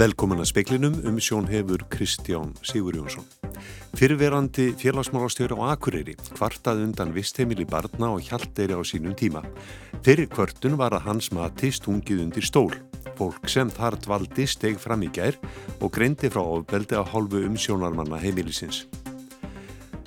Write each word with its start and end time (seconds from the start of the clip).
Velkomin 0.00 0.40
að 0.40 0.46
speklinum 0.48 0.94
um 1.04 1.18
sjón 1.20 1.44
hefur 1.50 1.82
Kristján 1.92 2.54
Sigur 2.64 2.96
Jónsson. 2.96 3.26
Fyrverandi 3.98 4.70
félagsmálastjóri 4.80 5.58
á 5.60 5.76
Akureyri 5.76 6.14
kvartað 6.30 6.80
undan 6.86 7.12
vistheimili 7.12 7.66
barna 7.68 8.08
og 8.14 8.24
hjaldeyri 8.24 8.72
á 8.72 8.80
sínum 8.80 9.12
tíma. 9.12 9.44
Fyrir 10.00 10.30
kvartun 10.32 10.78
var 10.80 10.96
að 10.96 11.04
hans 11.04 11.28
mati 11.36 11.68
stungið 11.68 12.24
undir 12.24 12.48
stól. 12.48 12.72
Fólk 13.20 13.44
sem 13.44 13.68
þar 13.68 14.00
dvaldi 14.00 14.48
steg 14.48 14.80
fram 14.80 15.04
í 15.04 15.12
gær 15.12 15.36
og 15.82 15.92
greindi 15.92 16.32
frá 16.32 16.46
ofbeldi 16.48 16.96
á 16.96 17.04
hálfu 17.04 17.44
umsjónarmanna 17.44 18.24
heimilisins. 18.24 18.86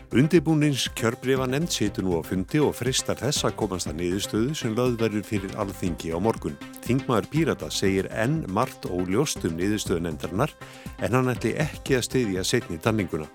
Undibúnins 0.10 0.90
kjörbrifa 0.98 1.46
nefnd 1.46 1.70
setur 1.70 2.10
nú 2.10 2.18
á 2.18 2.26
fundi 2.26 2.58
og 2.66 2.74
fristar 2.82 3.22
þess 3.22 3.46
að 3.46 3.60
komast 3.62 3.94
að 3.94 4.02
niðurstöðu 4.02 4.58
sem 4.58 4.74
löðverður 4.74 5.30
fyrir 5.30 5.54
alþingi 5.54 6.18
á 6.18 6.18
morgun. 6.18 6.58
Þingmaður 6.84 7.28
Pírata 7.32 7.70
segir 7.72 8.10
enn 8.12 8.42
margt 8.52 8.90
óljóst 8.92 9.46
um 9.48 9.56
niðurstöðu 9.56 10.04
nefndarinnar 10.04 10.52
en 11.00 11.16
hann 11.16 11.32
ætli 11.32 11.54
ekki 11.64 11.96
að 11.96 12.08
stiðja 12.10 12.44
setni 12.48 12.80
tanninguna. 12.84 13.30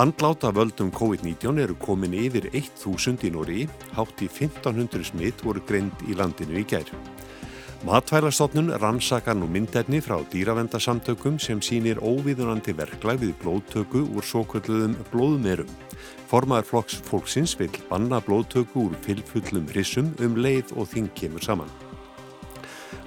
Andláta 0.00 0.52
völdum 0.54 0.92
COVID-19 0.94 1.58
eru 1.64 1.74
komin 1.82 2.14
yfir 2.14 2.46
1000 2.54 3.26
í 3.26 3.32
Nóri, 3.34 3.64
hátt 3.96 4.22
í 4.22 4.28
1500 4.30 5.10
smitt 5.10 5.42
voru 5.44 5.60
greind 5.66 6.06
í 6.06 6.14
landinu 6.14 6.60
í 6.62 6.64
gær. 6.64 6.86
Matvælastofnun 7.84 8.70
rannsakar 8.78 9.34
nú 9.34 9.48
myndefni 9.48 10.02
frá 10.04 10.18
dýravendasamtökum 10.32 11.38
sem 11.40 11.60
sínir 11.64 11.98
óvíðunandi 11.98 12.76
verklag 12.76 13.18
við 13.24 13.34
blóðtöku 13.42 14.04
úr 14.14 14.24
svo 14.24 14.44
kvöldluðum 14.46 14.98
blóðmerum. 15.10 15.76
Formaður 16.30 16.70
flokks 16.70 17.00
fólksins 17.08 17.58
vil 17.58 17.72
banna 17.88 18.20
blóðtöku 18.22 18.86
úr 18.86 18.98
fylgfullum 19.04 19.68
rissum 19.74 20.12
um 20.20 20.36
leið 20.36 20.76
og 20.76 20.92
þing 20.92 21.08
kemur 21.16 21.42
saman. 21.42 21.89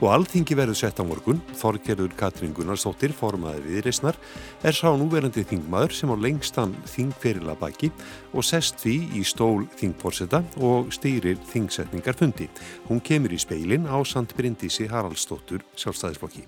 Og 0.02 0.08
alþingi 0.12 0.58
verður 0.58 0.80
sett 0.80 1.00
á 1.00 1.03
morgun, 1.08 1.42
Þorgerður 1.59 2.16
Katrín 2.20 2.56
Gunnarsdóttir, 2.56 3.14
formaði 3.16 3.64
viðreysnar, 3.67 4.17
er 4.64 4.78
sá 4.78 4.90
núverandi 4.98 5.45
þingmaður 5.48 5.95
sem 5.98 6.12
á 6.12 6.16
lengstan 6.17 6.75
þingferila 6.95 7.58
baki 7.59 7.92
og 8.34 8.48
sest 8.48 8.81
því 8.84 8.98
í 9.20 9.23
stól 9.28 9.67
þingporseta 9.80 10.44
og 10.64 10.92
stýrir 10.95 11.40
þingsetningarfundi. 11.52 12.50
Hún 12.90 13.03
kemur 13.03 13.36
í 13.36 13.40
speilin 13.42 13.88
á 13.88 13.98
Sant 14.08 14.36
Bryndísi 14.38 14.90
Haraldsdóttur 14.92 15.66
sjálfstæðisflokki. 15.75 16.47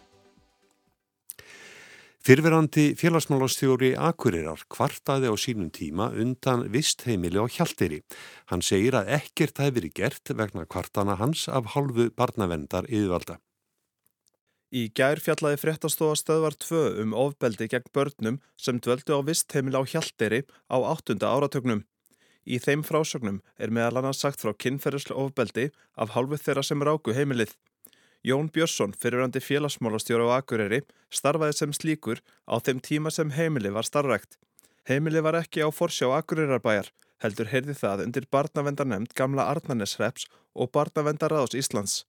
Fyrverandi 2.25 2.95
félagsmálastjóri 2.97 3.91
Akureyrar 4.01 4.63
kvartaði 4.73 5.29
á 5.29 5.37
sínum 5.37 5.67
tíma 5.69 6.07
undan 6.09 6.63
vistheimili 6.73 7.37
á 7.37 7.45
Hjaltiri. 7.45 7.99
Hann 8.49 8.63
segir 8.65 8.95
að 8.97 9.11
ekkert 9.19 9.61
hefði 9.61 9.75
verið 9.75 9.93
gert 9.99 10.31
vegna 10.39 10.63
kvartana 10.65 11.19
hans 11.19 11.43
af 11.45 11.75
hálfu 11.75 12.07
barnavendar 12.17 12.89
yðvalda. 12.89 13.35
Í 14.73 14.89
gær 14.97 15.21
fjallaði 15.21 15.59
fréttastofa 15.61 16.17
stöðvar 16.17 16.57
2 16.65 16.81
um 17.03 17.13
ofbeldi 17.13 17.69
gegn 17.69 17.93
börnum 17.93 18.41
sem 18.57 18.81
dvöldu 18.81 19.21
á 19.21 19.21
vistheimili 19.29 19.77
á 19.77 19.85
Hjaltiri 19.85 20.41
á 20.65 20.77
áttunda 20.81 21.29
áratögnum. 21.29 21.85
Í 22.41 22.57
þeim 22.57 22.81
frásögnum 22.81 23.43
er 23.61 23.69
meðal 23.69 24.01
annars 24.01 24.25
sagt 24.25 24.41
frá 24.41 24.49
kynferðislu 24.57 25.13
ofbeldi 25.13 25.69
af 25.93 26.17
hálfu 26.17 26.41
þeirra 26.41 26.65
sem 26.65 26.81
ráku 26.81 27.13
heimilið. 27.13 27.53
Jón 28.25 28.47
Björnsson, 28.49 28.95
fyrirandi 28.97 29.37
félagsmálastjóra 29.37 30.25
á 30.25 30.41
Akureyri, 30.41 30.79
starfaði 31.13 31.53
sem 31.59 31.73
slíkur 31.77 32.23
á 32.49 32.57
þeim 32.57 32.79
tíma 32.81 33.11
sem 33.13 33.29
heimili 33.29 33.69
var 33.69 33.85
starrakt. 33.85 34.39
Heimili 34.89 35.21
var 35.21 35.37
ekki 35.37 35.61
á 35.61 35.69
forsjá 35.69 36.09
Akureyrarbæjar, 36.09 36.89
heldur 37.21 37.51
heyrði 37.51 37.75
það 37.77 38.01
undir 38.07 38.25
barnavendarnemnd 38.33 39.13
gamla 39.13 39.45
Arnarnesreps 39.51 40.25
og 40.57 40.71
barnavendarraðs 40.73 41.53
Íslands. 41.59 41.99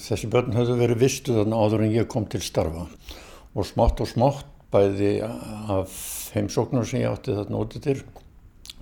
Þessi 0.00 0.30
börn 0.32 0.56
höfðu 0.56 0.78
verið 0.80 1.02
vistu 1.04 1.36
þannig 1.36 1.60
áður 1.60 1.84
en 1.84 1.92
ég 1.98 2.08
kom 2.08 2.24
til 2.32 2.40
starfa 2.40 2.86
og 3.52 3.68
smátt 3.68 4.00
og 4.00 4.08
smátt 4.08 4.48
bæði 4.72 5.18
af 5.20 5.98
heimsóknum 6.32 6.86
sem 6.88 7.02
ég 7.02 7.12
átti 7.12 7.36
þarna 7.36 7.60
úti 7.60 7.82
til, 7.84 7.98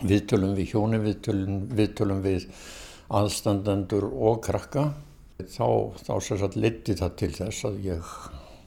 viðtölum 0.06 0.54
við 0.54 0.76
hjóni, 0.76 1.02
viðtölum, 1.02 1.58
viðtölum 1.74 2.22
við 2.22 2.46
aðstandendur 3.10 4.06
og 4.06 4.38
krakka 4.46 4.92
Þá, 5.36 5.68
þá 6.00 6.12
sérstaklega 6.24 6.62
liti 6.64 6.96
það 6.96 7.16
til 7.20 7.30
þess 7.36 7.68
að 7.68 7.78
ég 7.84 8.10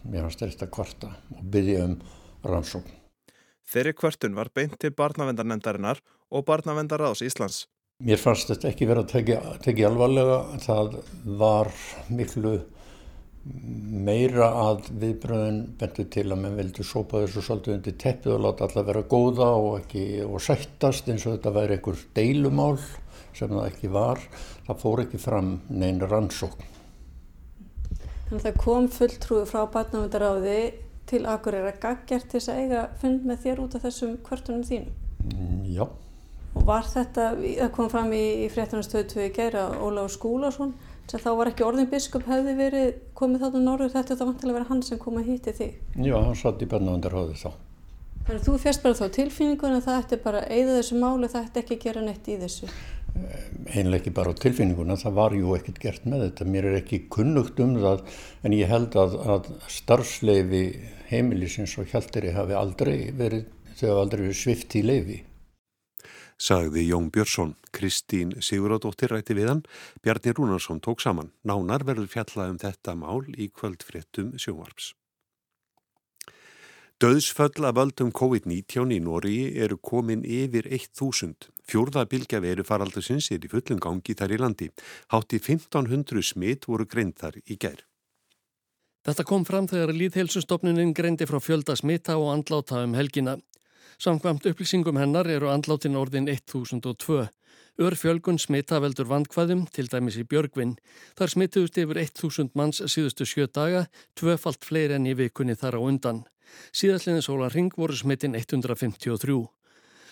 mér 0.06 0.26
hans 0.26 0.38
styrst 0.38 0.64
að 0.64 0.72
kvarta 0.76 1.12
og 1.36 1.44
byggja 1.54 1.86
um 1.88 1.98
rannsókn. 2.46 2.96
Þeirri 3.70 3.94
kvartun 3.98 4.38
var 4.38 4.50
beint 4.54 4.80
til 4.82 4.94
barnavendarnefndarinnar 4.98 6.02
og 6.34 6.46
barnavendarraðs 6.48 7.22
Íslands. 7.26 7.64
Mér 8.06 8.22
fannst 8.22 8.50
þetta 8.50 8.70
ekki 8.70 8.88
verið 8.90 9.04
að 9.04 9.14
tekja, 9.14 9.40
tekja 9.66 9.90
alvarlega. 9.90 10.38
Það 10.64 10.94
var 11.42 11.72
miklu 12.08 12.54
meira 14.10 14.50
að 14.62 14.90
viðbröðin 15.02 15.60
bentu 15.80 16.06
til 16.12 16.26
að 16.28 16.42
mann 16.44 16.58
vildi 16.58 16.86
sópa 16.86 17.24
þessu 17.24 17.44
svolítið 17.44 17.76
undir 17.76 17.98
teppið 18.04 18.36
og 18.36 18.42
láta 18.46 18.68
alla 18.68 18.86
vera 18.90 19.04
góða 19.10 19.50
og, 19.58 19.70
ekki, 19.82 20.04
og 20.26 20.42
sættast 20.44 21.10
eins 21.10 21.26
og 21.26 21.38
þetta 21.38 21.54
væri 21.56 21.78
einhver 21.78 22.02
deilumál 22.18 22.76
sem 23.40 23.56
það 23.56 23.70
ekki 23.72 23.94
var, 23.94 24.22
það 24.68 24.84
fór 24.84 25.04
ekki 25.06 25.22
fram 25.22 25.56
neina 25.70 26.10
rannsókn. 26.10 26.68
Þannig 28.30 28.44
að 28.44 28.46
það 28.46 28.62
kom 28.62 28.92
fulltrúi 28.94 29.46
frá 29.50 29.64
barnavendaráði 29.74 30.60
til 31.10 31.24
Akureyra 31.26 31.72
gaggjart 31.82 32.28
til 32.30 32.38
þess 32.38 32.52
að 32.54 32.60
eiga 32.62 32.84
fund 33.02 33.26
með 33.26 33.46
þér 33.46 33.64
út 33.64 33.78
af 33.78 33.86
þessum 33.88 34.20
kvörtunum 34.26 34.66
þínum? 34.68 34.92
Mm, 35.32 35.64
já. 35.74 35.88
Og 36.58 36.66
var 36.66 36.86
þetta, 36.86 37.32
það 37.42 37.72
kom 37.74 37.90
fram 37.90 38.14
í, 38.14 38.24
í 38.46 38.50
fréttunastöðu 38.54 39.08
2 39.16 39.26
í 39.26 39.32
gera, 39.34 39.64
Óláður 39.82 40.14
Skúlason, 40.14 40.76
sem 41.10 41.24
þá 41.24 41.30
var 41.40 41.50
ekki 41.52 41.66
orðin 41.66 41.90
biskup 41.90 42.28
hefði 42.30 42.54
verið 42.60 42.92
komið 43.18 43.46
þáttu 43.46 43.64
norður, 43.64 43.94
þetta 43.96 44.20
var 44.20 44.30
vantilega 44.30 44.54
að 44.54 44.60
vera 44.60 44.70
hann 44.70 44.86
sem 44.86 45.02
kom 45.02 45.18
að 45.18 45.32
hýtti 45.32 45.56
þig? 45.58 45.82
Já, 45.98 46.16
hann 46.18 46.38
satt 46.38 46.62
í 46.62 46.70
barnavendaráði 46.70 47.40
þá. 47.42 47.50
Þannig 48.30 48.44
að 48.44 48.46
þú 48.46 48.56
férst 48.62 48.86
bara 48.86 49.00
þá 49.00 49.06
tilfinningun 49.16 49.78
að 49.80 49.86
það 49.88 50.00
ætti 50.04 50.22
bara 50.22 50.42
að 50.44 50.52
eigða 50.54 50.78
þessu 50.78 51.02
máli, 51.02 51.30
það 51.34 51.46
ætti 51.48 51.64
ekki 51.64 51.78
að 51.78 51.86
gera 51.88 52.06
neitt 52.06 52.30
í 52.30 52.38
þessu? 52.44 52.70
Einlega 53.70 54.00
ekki 54.00 54.14
bara 54.16 54.34
á 54.34 54.42
tilfinninguna, 54.42 54.98
það 55.00 55.18
var 55.20 55.36
ju 55.38 55.56
ekkert 55.58 55.80
gert 55.84 56.06
með 56.10 56.26
þetta, 56.28 56.50
mér 56.54 56.68
er 56.70 56.78
ekki 56.82 57.02
kunnugt 57.14 57.60
um 57.64 57.78
það 57.82 58.04
en 58.44 58.58
ég 58.58 58.72
held 58.72 58.98
að, 59.00 59.16
að 59.36 59.50
starfsleifi 59.80 60.64
heimilisins 61.10 61.78
og 61.82 61.90
hjaldiri 61.92 62.36
hafi 62.36 62.58
aldrei 62.58 63.10
verið, 63.16 63.50
þau 63.76 63.88
hafi 63.88 63.98
aldrei 64.04 64.24
verið 64.28 64.40
svift 64.44 64.78
í 64.78 64.86
leifi. 64.86 65.20
Sagði 66.40 66.86
Jón 66.88 67.10
Björnsson, 67.12 67.58
Kristín 67.76 68.32
Siguradóttir 68.40 69.12
rætti 69.12 69.36
við 69.36 69.50
hann, 69.52 69.66
Bjarni 70.00 70.32
Rúnarsson 70.38 70.80
tók 70.80 71.04
saman. 71.04 71.34
Nánar 71.44 71.84
verður 71.84 72.08
fjallað 72.14 72.54
um 72.54 72.62
þetta 72.62 72.96
mál 72.96 73.28
í 73.36 73.50
kvöldfréttum 73.52 74.38
sjónvarps. 74.40 74.94
Döðsföll 77.00 77.64
af 77.64 77.78
völdum 77.78 78.10
COVID-19 78.12 78.90
í 78.92 78.98
Nóri 79.00 79.36
eru 79.64 79.78
komin 79.80 80.26
yfir 80.28 80.66
1000. 80.68 81.46
Fjórða 81.64 82.02
bilgja 82.12 82.42
veru 82.44 82.66
faraldusins 82.68 83.30
er 83.32 83.40
í 83.40 83.48
fullum 83.48 83.80
gangi 83.80 84.16
þar 84.20 84.34
í 84.36 84.40
landi. 84.42 84.68
Hátti 85.16 85.40
1500 85.40 86.26
smitt 86.34 86.68
voru 86.68 86.84
greint 86.84 87.16
þar 87.24 87.38
í 87.40 87.56
gær. 87.56 87.86
Þetta 89.08 89.24
kom 89.30 89.48
fram 89.48 89.70
þegar 89.72 89.96
Líðhelsustofnunin 89.96 90.92
greindi 90.92 91.24
frá 91.30 91.40
fjölda 91.40 91.78
smitta 91.80 92.18
og 92.20 92.34
andláta 92.34 92.84
um 92.84 92.98
helgina. 93.00 93.38
Samkvæmt 93.96 94.52
upplýsingum 94.52 95.00
hennar 95.00 95.32
eru 95.32 95.48
andlátin 95.56 95.96
orðin 95.96 96.28
1002. 96.28 97.30
Örfjölgun 97.80 98.40
smitta 98.42 98.82
veldur 98.84 99.08
vandkvæðum, 99.08 99.66
til 99.72 99.88
dæmis 99.88 100.18
í 100.20 100.26
Björgvinn. 100.28 100.74
Þar 101.16 101.32
smittuðust 101.34 101.80
yfir 101.80 102.02
1000 102.02 102.52
manns 102.60 102.82
síðustu 102.84 103.28
sjö 103.30 103.48
daga, 103.48 103.86
tvöfalt 104.20 104.68
fleiri 104.68 104.98
enn 104.98 105.08
í 105.08 105.16
vikunni 105.16 105.56
þar 105.56 105.80
á 105.80 105.82
undan. 105.82 106.26
Síðastliðin 106.76 107.24
sólar 107.24 107.56
ring 107.56 107.72
voru 107.78 107.96
smittin 107.96 108.36
153. 108.36 109.40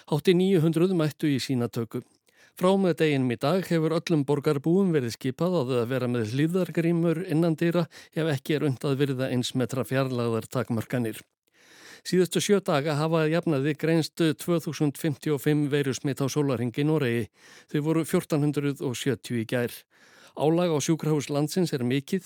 Hátti 0.08 0.38
900 0.40 0.96
mættu 0.96 1.28
í 1.28 1.42
sínatöku. 1.44 2.06
Frá 2.58 2.72
með 2.80 2.96
deginum 3.04 3.34
í 3.36 3.38
dag 3.38 3.68
hefur 3.70 3.94
öllum 4.00 4.24
borgarbúum 4.26 4.96
verið 4.96 5.14
skipað 5.14 5.60
að 5.62 5.74
vera 5.92 6.08
með 6.10 6.32
hlýðargrímur 6.32 7.26
innan 7.30 7.60
dýra 7.60 7.84
ef 8.16 8.32
ekki 8.32 8.56
er 8.58 8.70
undað 8.72 8.96
virða 9.04 9.28
eins 9.30 9.52
metra 9.54 9.84
fjarlagðar 9.86 10.48
takmörkanir. 10.50 11.20
Síðustu 12.06 12.44
sjö 12.44 12.60
daga 12.62 12.98
hafaði 13.00 13.34
jafnaði 13.36 13.76
greinstu 13.80 14.34
2055 14.38 15.70
veirusmitt 15.72 16.22
á 16.22 16.28
sólaringi 16.30 16.84
í 16.84 16.88
Noregi. 16.88 17.30
Þau 17.72 17.80
voru 17.90 18.06
1470 18.06 19.42
í 19.42 19.46
gær. 19.50 19.72
Álag 20.38 20.76
á 20.76 20.78
sjúkrahús 20.84 21.32
landsins 21.34 21.74
er 21.74 21.86
mikill 21.88 22.26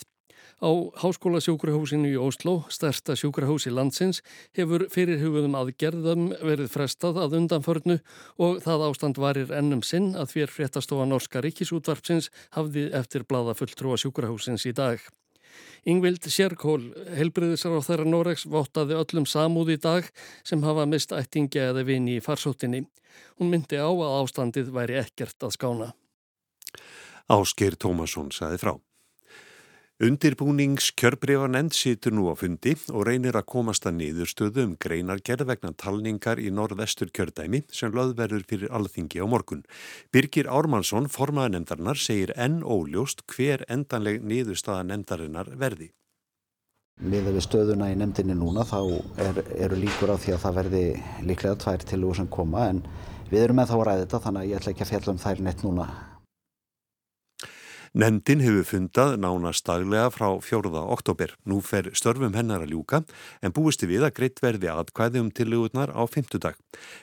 Á 0.61 0.69
Háskólasjúkrahúsinu 1.01 2.11
í 2.11 2.17
Óslo, 2.21 2.53
stærsta 2.69 3.15
sjúkrahúsi 3.17 3.73
landsins, 3.73 4.21
hefur 4.57 4.85
fyrirhugum 4.93 5.57
aðgerðum 5.57 6.27
verið 6.37 6.69
frestað 6.75 7.17
að 7.23 7.37
undanförnu 7.39 7.97
og 8.37 8.61
það 8.65 8.85
ástand 8.89 9.21
varir 9.21 9.55
ennum 9.57 9.81
sinn 9.85 10.11
að 10.13 10.35
fyrir 10.35 10.53
fréttastofa 10.53 11.07
Norska 11.09 11.41
Ríkisútvarpsins 11.45 12.29
hafði 12.57 12.91
eftir 13.01 13.25
blada 13.25 13.57
fulltrúa 13.57 13.97
sjúkrahúsins 13.97 14.69
í 14.69 14.75
dag. 14.77 15.01
Yngvild 15.89 16.27
Sjerkól, 16.29 16.83
helbriðisar 17.17 17.73
á 17.73 17.81
þeirra 17.81 18.05
Noregs, 18.05 18.45
vottaði 18.45 18.97
öllum 18.99 19.25
samúð 19.25 19.73
í 19.75 19.79
dag 19.81 20.09
sem 20.45 20.61
hafa 20.63 20.85
mist 20.89 21.15
ættingja 21.15 21.71
eða 21.71 21.85
vini 21.87 22.19
í 22.19 22.23
farsóttinni. 22.23 22.83
Hún 23.39 23.51
myndi 23.53 23.81
á 23.81 23.89
að 23.89 24.15
ástandið 24.21 24.71
væri 24.75 24.99
ekkert 25.01 25.47
að 25.47 25.55
skána. 25.57 25.91
Ásker 27.31 27.77
Tómasson 27.79 28.31
saði 28.35 28.61
frá. 28.61 28.75
Undirbúnings 30.01 30.87
kjörbrefanend 30.97 31.75
situr 31.77 32.15
nú 32.17 32.23
á 32.25 32.33
fundi 32.33 32.71
og 32.89 33.03
reynir 33.05 33.35
að 33.37 33.45
komast 33.53 33.83
að 33.85 33.99
niðurstöðu 33.99 34.63
um 34.65 34.71
greinargerð 34.81 35.45
vegna 35.51 35.69
talningar 35.77 36.41
í 36.41 36.49
norðvestur 36.49 37.11
kjördæmi 37.13 37.59
sem 37.69 37.93
löðverður 37.93 38.47
fyrir 38.49 38.73
alþingi 38.73 39.21
á 39.21 39.29
morgun. 39.29 39.61
Birgir 40.09 40.49
Ármannsson, 40.49 41.05
formaða 41.05 41.53
nefndarinnar, 41.53 42.01
segir 42.01 42.33
enn 42.33 42.63
óljóst 42.65 43.21
hver 43.29 43.61
endanleg 43.69 44.25
niðurstaða 44.25 44.89
nefndarinnar 44.89 45.53
verði. 45.53 45.91
Miða 46.97 47.37
við 47.37 47.45
stöðuna 47.45 47.93
í 47.93 48.01
nefndinni 48.01 48.33
núna 48.41 48.65
þá 48.65 48.79
er, 49.21 49.43
eru 49.53 49.83
líkur 49.85 50.15
á 50.15 50.17
því 50.17 50.33
að 50.33 50.45
það 50.47 50.61
verði 50.63 50.85
líklega 51.29 51.61
tvær 51.61 51.91
til 51.93 52.01
úr 52.09 52.17
sem 52.17 52.37
koma 52.39 52.71
en 52.73 52.81
við 53.29 53.45
erum 53.45 53.61
með 53.61 53.69
þá 53.69 53.77
að 53.77 53.85
ræða 53.91 54.07
þetta 54.07 54.25
þannig 54.25 54.41
að 54.41 54.49
ég 54.49 54.63
ætla 54.63 54.73
ekki 54.73 54.87
að 54.87 54.95
fjalla 54.95 55.13
um 55.13 55.21
þær 55.21 55.45
neitt 55.45 55.61
núna 55.67 55.93
Nefndin 57.91 58.39
hefur 58.39 58.63
fundað 58.63 59.17
nánast 59.19 59.65
daglega 59.67 60.05
frá 60.15 60.29
4. 60.39 60.69
oktober. 60.95 61.33
Nú 61.43 61.57
fer 61.59 61.89
störfum 61.91 62.37
hennar 62.37 62.63
að 62.63 62.71
ljúka 62.71 63.01
en 63.43 63.51
búisti 63.51 63.89
við 63.89 64.05
að 64.07 64.13
greitt 64.15 64.39
verði 64.39 64.69
aðkvæði 64.71 65.19
um 65.19 65.31
tillögurnar 65.35 65.91
á 65.91 65.99
5. 66.07 66.39
dag. 66.39 66.55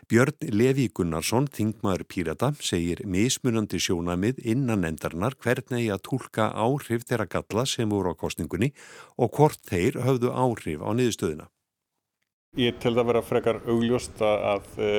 Björn 0.09 0.49
Levi 0.49 0.87
Gunnarsson, 0.89 1.51
þingmaður 1.53 2.07
Pírata, 2.09 2.51
segir 2.65 3.05
mismunandi 3.05 3.77
sjónamið 3.85 4.41
innan 4.49 4.81
nefndarinnar 4.87 5.37
hvernig 5.37 5.93
að 5.93 6.07
tólka 6.09 6.49
áhrif 6.57 7.05
þeirra 7.05 7.29
galla 7.37 7.69
sem 7.69 7.93
voru 7.93 8.17
á 8.17 8.21
kostningunni 8.25 8.73
og 9.21 9.37
hvort 9.37 9.61
þeir 9.69 10.01
höfðu 10.09 10.33
áhrif 10.33 10.81
á 10.81 10.89
niðurstöðuna. 10.97 11.53
Ég 12.57 12.79
tel 12.81 12.95
það 12.95 13.03
að 13.03 13.09
vera 13.11 13.21
frekar 13.23 13.59
augljóst 13.69 14.23
að, 14.25 14.45
að 14.51 14.79
e, 14.81 14.93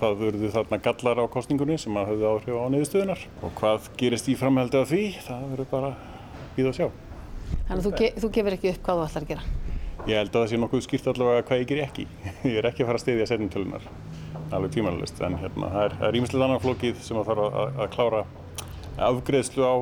það 0.00 0.14
verður 0.22 0.52
þarna 0.54 0.78
gallar 0.86 1.20
á 1.20 1.24
kostningunni 1.34 1.76
sem 1.78 1.98
að 2.00 2.08
höfðu 2.08 2.30
áhrif 2.30 2.56
á 2.56 2.66
niðurstöðunar 2.72 3.24
og 3.44 3.52
hvað 3.60 3.90
gerist 4.00 4.30
í 4.32 4.36
framhældi 4.40 4.80
af 4.80 4.88
því, 4.88 5.02
það 5.26 5.44
verður 5.52 5.68
bara 5.70 5.90
býð 6.56 6.70
að 6.70 6.78
sjá. 6.80 6.88
Þannig 7.68 7.76
að 7.76 7.84
þú, 7.84 7.92
ge 8.00 8.10
þú 8.24 8.32
gefur 8.38 8.56
ekki 8.58 8.72
upp 8.72 8.82
hvað 8.88 9.02
þú 9.02 9.06
ætlar 9.10 9.28
að 9.28 9.34
gera? 9.34 9.46
Ég 10.08 10.18
held 10.18 10.32
að 10.32 10.40
það 10.40 10.50
sé 10.50 10.62
nokkuð 10.64 10.84
skýrt 10.88 11.12
allavega 11.12 11.46
hvað 11.50 11.62
ég 11.62 11.70
ger 11.70 11.84
ekki. 11.84 12.08
Ég 12.54 12.58
er 12.58 12.70
ekki 12.72 12.82
að 12.82 12.90
fara 12.90 13.02
að 13.02 13.04
steyðja 13.04 13.30
setjumtölunar, 13.30 13.88
alveg 14.48 14.74
tímanlist, 14.74 15.24
en 15.28 15.40
hérna, 15.44 15.72
það 15.76 16.06
er 16.08 16.22
ímislega 16.22 16.48
annan 16.48 16.64
flókið 16.64 17.00
sem 17.04 17.20
að 17.20 17.30
þarf 17.30 17.46
að, 17.46 17.82
að 17.84 17.94
klára 17.94 18.26
afgreðslu 19.12 19.68
á 19.68 19.74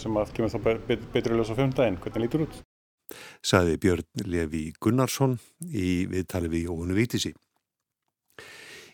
sem 0.00 0.22
að 0.24 0.34
kemur 0.38 0.56
þá 0.56 0.60
betur 0.88 1.34
í 1.34 1.38
ljós 1.38 1.52
á 1.52 1.58
fjöndaginn, 1.60 2.00
hvernig 2.00 2.26
lítur 2.26 2.48
út 2.48 2.64
saði 3.44 3.78
Björn 3.82 4.26
Levi 4.26 4.66
Gunnarsson 4.80 5.38
í 5.70 6.04
viðtali 6.10 6.52
við 6.52 6.68
Jóhannu 6.68 6.98
Vítisi. 6.98 7.34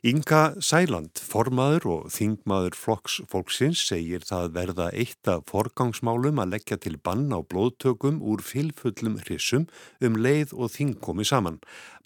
Inga 0.00 0.54
Sæland, 0.64 1.20
formaður 1.20 1.86
og 1.92 2.04
þingmaður 2.14 2.76
flokks 2.80 3.18
fólksins 3.28 3.82
segir 3.84 4.22
það 4.24 4.46
verða 4.54 4.86
eitt 4.96 5.28
af 5.28 5.42
forgangsmálum 5.50 6.40
að 6.40 6.54
leggja 6.54 6.78
til 6.80 6.94
bann 7.04 7.26
á 7.36 7.44
blóðtökum 7.44 8.22
úr 8.24 8.40
fylfullum 8.40 9.18
hrissum 9.26 9.66
um 10.00 10.16
leið 10.16 10.54
og 10.56 10.72
þing 10.72 10.94
komi 11.04 11.26
saman. 11.28 11.58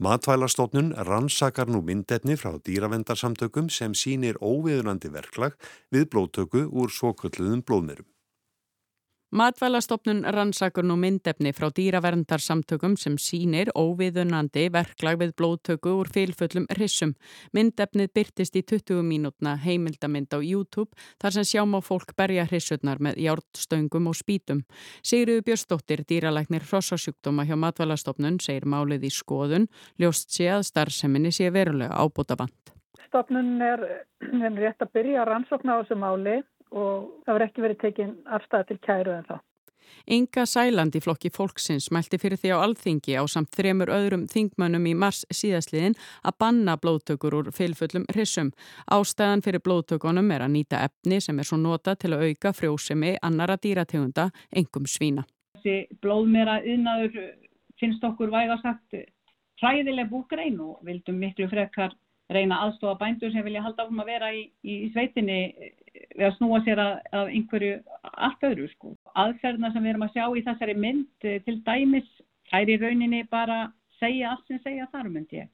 Matvælastofnun 0.03 0.91
rannsakar 1.07 1.71
nú 1.71 1.85
myndetni 1.87 2.35
frá 2.35 2.57
dýravendarsamtökum 2.67 3.71
sem 3.71 3.95
sínir 3.95 4.43
óviðunandi 4.43 5.13
verklag 5.15 5.55
við 5.95 6.11
blóðtöku 6.11 6.67
úr 6.75 6.91
svokulluðum 6.91 7.63
blóðmerum. 7.63 8.11
Matvælastofnun 9.33 10.25
rannsakun 10.35 10.91
og 10.91 10.99
myndefni 10.99 11.51
frá 11.57 11.67
dýraverndarsamtökum 11.75 12.95
sem 13.01 13.17
sínir 13.19 13.71
óviðunandi 13.75 14.69
verklag 14.71 15.19
við 15.19 15.33
blóðtöku 15.41 15.95
úr 15.99 16.11
fylfullum 16.15 16.69
rissum. 16.79 17.15
Myndefnið 17.57 18.13
byrtist 18.15 18.55
í 18.55 18.63
20 18.63 19.03
mínútna 19.03 19.57
heimildamind 19.65 20.31
á 20.31 20.39
YouTube 20.39 20.95
þar 21.19 21.37
sem 21.39 21.49
sjáum 21.51 21.75
á 21.75 21.81
fólk 21.83 22.15
berja 22.17 22.47
rissurnar 22.47 23.03
með 23.03 23.19
hjártstöngum 23.25 24.07
og 24.13 24.21
spítum. 24.21 24.63
Sigriður 25.03 25.43
Björnsdóttir, 25.49 26.05
dýralæknir 26.07 26.69
hrossasjúkdóma 26.71 27.49
hjá 27.49 27.57
Matvælastofnun, 27.59 28.39
segir 28.39 28.69
málið 28.71 29.09
í 29.09 29.11
skoðun, 29.11 29.67
ljóst 29.99 30.31
sé 30.31 30.53
að 30.53 30.69
starfseminni 30.71 31.35
sé 31.35 31.51
verulega 31.51 31.99
ábúta 31.99 32.39
vant. 32.39 32.75
Stofnun 33.09 33.59
er, 33.63 33.83
er 34.47 34.59
rétt 34.63 34.83
að 34.85 34.95
byrja 34.95 35.25
að 35.25 35.31
rannsókna 35.33 35.75
á 35.75 35.79
þessu 35.83 35.99
máli 35.99 36.43
og 36.75 37.11
það 37.25 37.35
verður 37.35 37.49
ekki 37.49 37.65
verið 37.65 37.83
tekinn 37.83 38.15
afstæða 38.37 38.69
til 38.71 38.81
kæru 38.85 39.17
en 39.17 39.29
þá. 39.29 39.37
Inga 40.05 40.45
Sæland 40.49 40.97
í 40.99 41.01
flokki 41.01 41.31
fólksins 41.33 41.87
mælti 41.95 42.19
fyrir 42.21 42.41
því 42.41 42.51
á 42.57 42.59
alþingi 42.65 43.15
á 43.17 43.25
samt 43.31 43.55
þremur 43.57 43.93
öðrum 43.95 44.27
þingmönnum 44.29 44.89
í 44.91 44.95
mars 44.99 45.23
síðasliðin 45.33 45.97
að 46.25 46.37
banna 46.43 46.75
blóðtökur 46.81 47.37
úr 47.39 47.51
fylfullum 47.57 48.05
hrissum. 48.13 48.51
Ástæðan 48.93 49.45
fyrir 49.45 49.63
blóðtökunum 49.65 50.33
er 50.35 50.45
að 50.45 50.55
nýta 50.57 50.83
efni 50.89 51.21
sem 51.25 51.39
er 51.39 51.49
svo 51.49 51.61
nota 51.61 51.97
til 51.97 52.13
að 52.17 52.27
auka 52.29 52.53
frjósemi 52.53 53.15
annara 53.23 53.57
dýrategunda, 53.57 54.31
engum 54.53 54.89
svína. 54.91 55.25
Þessi 55.57 55.99
blóðmera 56.05 56.61
yðnaður 56.65 57.21
finnst 57.81 58.05
okkur 58.05 58.33
vægasagt 58.35 58.99
hræðileg 59.63 60.11
búgrein 60.11 60.59
og 60.61 60.81
vildum 60.85 61.21
miklu 61.23 61.49
frekar 61.49 61.95
reyna 62.33 62.61
aðstofa 62.65 62.99
bændur 63.01 63.33
sem 63.33 63.45
vilja 63.45 63.63
halda 63.65 63.85
áfram 63.85 64.01
að 64.01 64.13
vera 64.13 64.31
í, 64.33 64.45
í 64.65 64.77
sveitinni 64.95 65.41
við 66.17 66.27
að 66.29 66.37
snúa 66.39 66.61
sér 66.65 66.81
að, 66.81 66.95
að 67.13 67.33
einhverju 67.39 67.75
allt 68.03 68.47
öðru 68.49 68.69
sko. 68.73 68.95
Aðferðna 69.13 69.73
sem 69.73 69.85
við 69.85 69.93
erum 69.95 70.07
að 70.07 70.15
sjá 70.15 70.25
í 70.27 70.45
þessari 70.47 70.77
mynd 70.79 71.29
eh, 71.29 71.43
til 71.45 71.59
dæmis 71.67 72.09
þær 72.51 72.73
í 72.73 72.79
rauninni 72.81 73.27
bara 73.31 73.59
segja 74.01 74.33
allt 74.33 74.49
sem 74.49 74.63
segja 74.65 74.89
þar 74.93 75.13
myndi 75.13 75.43
ég. 75.43 75.53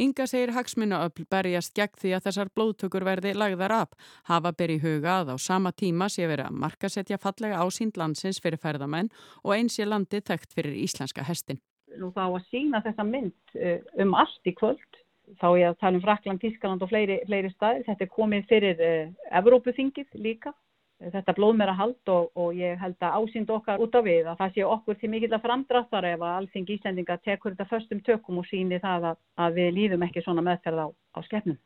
Inga 0.00 0.24
segir 0.30 0.52
hagsmunaöfl 0.54 1.24
berjast 1.26 1.74
gegn 1.74 1.98
því 1.98 2.12
að 2.14 2.26
þessar 2.28 2.50
blóðtökur 2.54 3.04
verði 3.08 3.32
lagðar 3.34 3.74
af. 3.74 3.96
Hafa 4.30 4.52
ber 4.54 4.70
í 4.70 4.78
huga 4.78 5.16
að 5.24 5.34
á 5.34 5.36
sama 5.42 5.72
tíma 5.74 6.06
sé 6.08 6.28
verið 6.30 6.46
að 6.46 6.60
markasetja 6.62 7.18
fallega 7.18 7.58
ásýnd 7.58 7.98
landsins 7.98 8.38
fyrir 8.38 8.62
ferðamenn 8.62 9.10
og 9.42 9.56
eins 9.56 9.80
er 9.82 9.90
landið 9.90 10.28
þekkt 10.30 10.54
fyrir 10.54 10.78
íslenska 10.84 11.26
hestin. 11.26 11.58
Nú 11.98 12.12
þá 12.14 12.22
að 12.28 12.46
sína 12.52 12.84
þessa 12.84 13.04
mynd 13.04 13.58
eh, 13.58 13.82
um 13.98 14.14
allt 14.14 14.46
í 14.46 14.54
kvöld 14.54 15.00
þá 15.40 15.46
ég 15.60 15.68
að 15.70 15.78
tala 15.82 15.98
um 15.98 16.02
Frakland, 16.04 16.42
Tískaland 16.42 16.82
og 16.82 16.90
fleiri, 16.90 17.20
fleiri 17.28 17.52
staði. 17.54 17.84
Þetta 17.86 18.06
er 18.06 18.12
komið 18.16 18.50
fyrir 18.50 18.82
uh, 18.86 19.14
Evrópuþingið 19.40 20.18
líka. 20.26 20.54
Þetta 21.00 21.32
blóðmera 21.32 21.72
hald 21.78 22.10
og, 22.12 22.26
og 22.36 22.58
ég 22.58 22.76
held 22.76 22.98
að 23.00 23.14
ásýnd 23.22 23.50
okkar 23.54 23.80
út 23.80 23.94
á 23.96 24.04
við 24.04 24.26
að 24.28 24.42
það 24.42 24.56
sé 24.56 24.66
okkur 24.68 24.98
til 25.00 25.08
mikill 25.08 25.32
að 25.32 25.46
framdráttar 25.46 26.06
ef 26.10 26.20
að 26.20 26.34
allþing 26.42 26.72
Íslandinga 26.74 27.16
tekur 27.24 27.54
þetta 27.54 27.68
förstum 27.70 28.02
tökum 28.04 28.42
og 28.42 28.48
síni 28.50 28.82
það 28.82 29.06
að, 29.14 29.22
að 29.40 29.56
við 29.56 29.70
líðum 29.78 30.04
ekki 30.04 30.24
svona 30.26 30.44
meðferð 30.44 30.84
á, 30.84 30.88
á 30.92 31.18
skefnum. 31.24 31.56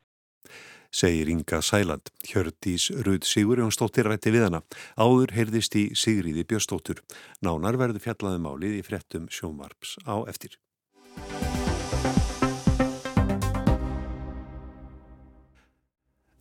Segir 0.95 1.29
Inga 1.33 1.59
Sæland, 1.67 2.13
Hjördís 2.23 2.87
Rud 3.03 3.27
Sigurjónsdóttir 3.27 4.07
rætti 4.07 4.31
við 4.31 4.47
hana. 4.47 4.61
Áður 4.95 5.35
heyrðist 5.35 5.75
í 5.75 5.89
Sigriði 5.99 6.47
Björstóttur. 6.47 7.03
Nánar 7.43 7.81
verður 7.81 8.05
fjallaði 8.07 8.45
málið 8.45 8.79
í 8.79 8.85
frettum 8.87 9.27
sjónvarps 9.27 9.97
á 10.07 10.23
eftir. 10.31 10.55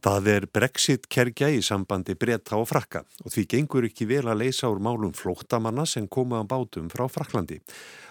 Það 0.03 0.25
er 0.27 0.45
Brexit-kergja 0.51 1.48
í 1.55 1.62
sambandi 1.63 2.17
breyta 2.19 2.57
og 2.60 2.65
frakka 2.67 3.05
og 3.24 3.31
því 3.31 3.43
gengur 3.53 3.86
ekki 3.88 4.03
vel 4.10 4.25
að 4.27 4.41
leysa 4.41 4.67
úr 4.67 4.81
málum 4.83 5.13
flóttamanna 5.15 5.86
sem 5.88 6.10
koma 6.12 6.41
á 6.41 6.43
bátum 6.43 6.89
frá 6.91 7.05
Fraklandi. 7.07 7.62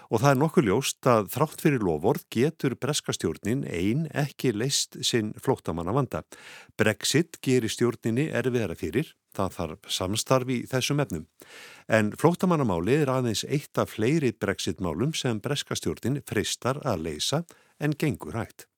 Og 0.09 0.23
það 0.23 0.31
er 0.31 0.41
nokkuð 0.41 0.69
ljóst 0.71 1.11
að 1.13 1.29
þrátt 1.35 1.67
fyrir 1.67 1.85
loford 1.85 2.25
getur 2.33 2.79
breskastjórnin 2.81 3.67
einn 3.69 4.09
ekki 4.09 4.55
leist 4.57 4.97
sinn 5.05 5.35
flóttamanna 5.37 5.93
vanda. 5.93 6.25
Brexit 6.81 7.37
gerir 7.45 7.69
stjórninni 7.69 8.31
erfiðara 8.33 8.79
fyrir, 8.79 9.13
það 9.37 9.55
þarf 9.59 9.93
samstarfi 9.93 10.63
í 10.63 10.67
þessum 10.73 11.05
efnum. 11.05 11.29
En 11.93 12.15
flóttamannamáli 12.17 13.03
er 13.03 13.13
aðeins 13.13 13.45
eitt 13.45 13.77
af 13.77 13.99
fleiri 13.99 14.33
Brexit-málum 14.33 15.13
sem 15.13 15.45
breskastjórnin 15.45 16.23
freistar 16.25 16.81
að 16.89 17.11
leysa 17.11 17.45
en 17.77 17.93
gengur 17.93 18.41
hægt. 18.41 18.72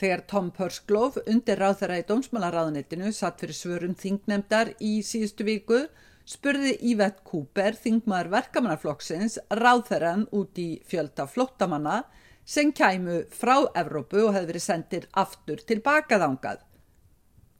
Þegar 0.00 0.24
Tom 0.30 0.48
Pursklof 0.54 1.18
undir 1.26 1.60
ráðherra 1.60 1.98
í 2.00 2.06
dómsmálaráðunitinu 2.08 3.12
satt 3.14 3.42
fyrir 3.42 3.56
svörum 3.56 3.94
þingnemdar 3.98 4.72
í 4.80 5.00
síðustu 5.06 5.46
viku 5.46 5.84
spurði 6.28 6.74
Yvette 6.92 7.22
Cooper, 7.26 7.76
þingmaður 7.76 8.30
verkamannaflokksins, 8.36 9.38
ráðherran 9.58 10.26
út 10.32 10.58
í 10.58 10.80
fjölda 10.88 11.26
flottamanna 11.30 12.02
sem 12.44 12.72
kæmu 12.74 13.22
frá 13.30 13.68
Evrópu 13.78 14.26
og 14.26 14.36
hefði 14.36 14.50
verið 14.52 14.64
sendir 14.64 15.08
aftur 15.12 15.62
tilbaka 15.66 16.18
þángað. 16.22 16.62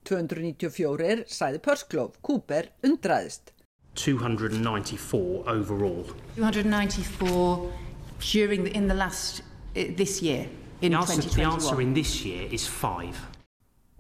294 0.09 1.27
sæði 1.31 1.61
Pursklof, 1.63 2.19
Cooper 2.27 2.73
undraðist. 2.87 3.53
294 3.95 5.45
overall. 5.47 6.07
294 6.37 7.71
during 8.33 8.65
the, 8.65 8.75
in 8.75 8.89
the 8.89 8.95
last, 8.95 9.43
uh, 9.77 9.85
this 9.97 10.23
year. 10.23 10.49
In 10.83 11.95
this 11.95 12.25
year 12.25 12.49
is 12.51 12.67
five. 12.67 13.15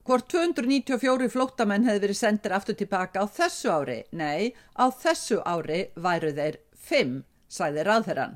Hvort 0.02 0.26
294 0.32 1.28
flóttamenn 1.30 1.84
hefði 1.86 2.00
verið 2.02 2.18
sendir 2.18 2.54
aftur 2.56 2.74
tilbaka 2.74 3.22
á 3.22 3.26
þessu 3.30 3.70
ári? 3.70 4.00
Nei, 4.10 4.50
á 4.74 4.90
þessu 4.90 5.38
ári 5.46 5.94
væru 5.94 6.32
þeir 6.34 6.58
5, 6.88 7.22
sæði 7.46 7.84
ráðherran. 7.86 8.34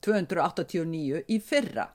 289 0.00 1.20
í 1.28 1.38
fyrra. 1.44 1.92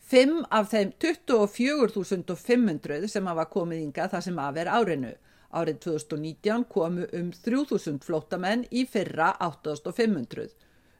Fimm 0.00 0.40
af 0.48 0.72
þeim 0.72 0.96
24.500 1.04 3.12
sem 3.12 3.28
hafa 3.28 3.44
komið 3.52 3.84
ynga 3.90 4.08
það 4.08 4.24
sem 4.24 4.40
af 4.40 4.56
er 4.56 4.72
árinu. 4.72 5.12
Árið 5.52 5.84
2019 5.84 6.64
komu 6.72 7.04
um 7.12 7.28
3.000 7.36 8.00
flótamenn 8.08 8.64
í 8.72 8.88
fyrra 8.88 9.36
8.500. 9.36 10.48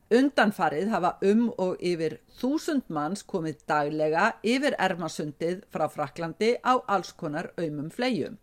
Undanfarið 0.08 0.88
hafa 0.88 1.16
um 1.28 1.48
og 1.60 1.82
yfir 1.84 2.14
1000 2.40 2.86
manns 2.88 3.22
komið 3.28 3.58
daglega 3.68 4.30
yfir 4.40 4.76
Ermasundið 4.80 5.66
frá 5.72 5.84
Fraklandi 5.92 6.54
á 6.64 6.80
alls 6.88 7.10
konar 7.12 7.50
aumum 7.60 7.90
flegjum. 7.92 8.38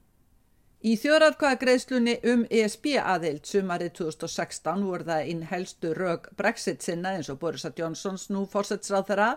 Í 0.86 0.94
þjóratkvæða 1.02 1.58
greiðslunni 1.64 2.14
um 2.30 2.44
ESB 2.54 2.92
aðild 3.02 3.48
sumarið 3.50 3.96
2016 4.00 4.84
voru 4.86 5.08
það 5.08 5.32
inn 5.32 5.42
helstu 5.50 5.94
rög 5.98 6.28
Brexit 6.38 6.86
sinna 6.86 7.16
eins 7.18 7.32
og 7.34 7.40
Borisa 7.42 7.72
Johnsons 7.74 8.28
nú 8.30 8.44
fórsetsráð 8.52 9.08
þeirra 9.08 9.30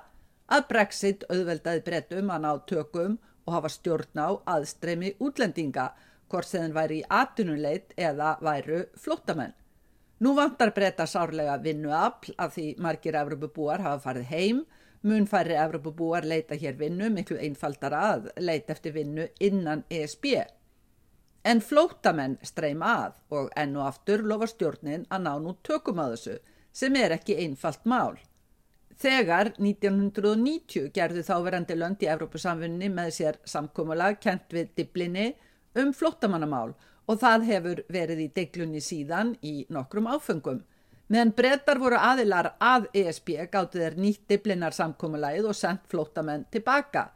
að 0.53 0.67
Brexit 0.69 1.25
auðveldaði 1.33 1.85
brettum 1.87 2.35
að 2.35 2.45
ná 2.45 2.51
tökum 2.69 3.17
og 3.47 3.55
hafa 3.57 3.73
stjórn 3.73 4.21
á 4.21 4.29
aðstreymi 4.59 5.15
útlendinga 5.25 5.87
hvort 6.29 6.51
sem 6.51 6.67
þeim 6.67 6.77
væri 6.77 7.01
í 7.01 7.09
atunuleit 7.09 7.97
eða 7.97 8.35
væru 8.45 8.83
flóttamenn. 9.01 9.57
Nú 10.19 10.35
vantar 10.35 10.73
breyta 10.75 11.07
sárlega 11.07 11.61
vinnuafl 11.63 12.33
af 12.43 12.57
því 12.57 12.67
margir 12.83 13.15
Evropabúar 13.15 13.85
hafa 13.85 14.01
farið 14.09 14.31
heim, 14.33 14.63
mun 15.07 15.29
færri 15.31 15.55
Evropabúar 15.55 16.25
leita 16.27 16.59
hér 16.59 16.75
vinnu 16.81 17.11
miklu 17.15 17.39
einfaldara 17.39 18.01
að 18.15 18.31
leita 18.43 18.75
eftir 18.75 18.97
vinnu 18.97 19.29
innan 19.39 19.85
ESB. 19.91 20.33
En 21.47 21.63
flótamenn 21.63 22.35
streyma 22.43 22.95
að 23.05 23.21
og 23.39 23.53
enn 23.63 23.77
og 23.79 23.87
aftur 23.87 24.27
lofa 24.27 24.49
stjórnin 24.51 25.07
að 25.07 25.23
ná 25.29 25.31
nú 25.45 25.55
tökum 25.63 26.03
að 26.03 26.17
þessu 26.17 26.35
sem 26.81 26.99
er 26.99 27.15
ekki 27.15 27.39
einfalt 27.45 27.87
mál. 27.87 28.19
Þegar 28.99 29.53
1990 29.55 30.91
gerðu 30.95 31.23
þáverandi 31.23 31.79
lönd 31.79 32.03
í 32.03 32.11
Evrópusamfunni 32.11 32.91
með 32.91 33.15
sér 33.21 33.39
samkómulag 33.47 34.19
kent 34.19 34.51
við 34.51 34.75
diblinni 34.81 35.29
um 35.79 35.95
flótamannamál 35.95 36.75
og 37.09 37.21
það 37.23 37.47
hefur 37.49 37.85
verið 37.93 38.25
í 38.27 38.33
deglunni 38.37 38.83
síðan 38.85 39.35
í 39.43 39.55
nokkrum 39.73 40.09
áfengum. 40.13 40.63
Meðan 41.09 41.33
brettar 41.37 41.81
voru 41.81 41.97
aðilar 41.97 42.53
að 42.61 42.91
ESB 43.01 43.31
gáttu 43.53 43.81
þeir 43.81 43.97
nýtt 43.97 44.27
diblinar 44.29 44.77
samkómulagið 44.77 45.49
og 45.49 45.57
sendt 45.57 45.89
flótamenn 45.89 46.45
tilbaka 46.53 47.09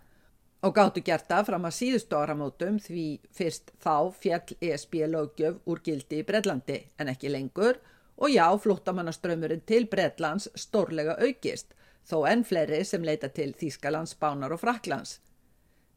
og 0.62 0.74
gáttu 0.76 1.02
gert 1.04 1.26
það 1.28 1.48
fram 1.50 1.66
að 1.68 1.76
síðustu 1.76 2.16
áramótum 2.16 2.78
því 2.80 3.06
fyrst 3.36 3.72
þá 3.82 3.96
fjall 4.22 4.56
ESB 4.62 5.02
lögjöf 5.12 5.58
úr 5.68 5.82
gildi 5.84 6.22
í 6.22 6.26
Breitlandi 6.26 6.78
en 6.96 7.12
ekki 7.12 7.32
lengur 7.34 7.80
og 8.16 8.30
já, 8.30 8.46
flóttamannaströmmurinn 8.64 9.64
til 9.66 9.88
Breitlands 9.90 10.48
stórlega 10.54 11.18
aukist 11.20 11.74
þó 12.08 12.22
enn 12.30 12.44
fleiri 12.46 12.82
sem 12.86 13.04
leita 13.04 13.28
til 13.28 13.52
Þýskalands, 13.58 14.16
Bánar 14.20 14.54
og 14.54 14.62
Fraklands. 14.62 15.18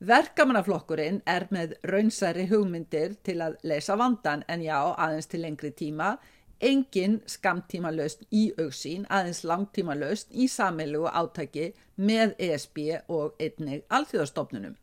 Verkamannaflokkurinn 0.04 1.22
er 1.25 1.48
með 1.56 1.78
raunsæri 1.88 2.50
hugmyndir 2.50 3.16
til 3.24 3.40
að 3.42 3.56
leysa 3.64 3.96
vandan 3.96 4.44
en 4.52 4.64
já, 4.66 4.78
aðeins 4.92 5.30
til 5.32 5.46
lengri 5.46 5.72
tíma 5.72 6.18
engin 6.60 7.20
skamtíma 7.28 7.92
löst 7.92 8.24
í 8.32 8.48
auksín, 8.60 9.06
aðeins 9.10 9.44
langtíma 9.44 9.96
löst 9.96 10.32
í 10.32 10.48
samilu 10.52 11.06
og 11.06 11.16
átaki 11.16 11.72
með 11.96 12.36
ESB 12.40 12.82
og 13.12 13.36
einnig 13.40 13.84
alþjóðastofnunum. 13.90 14.75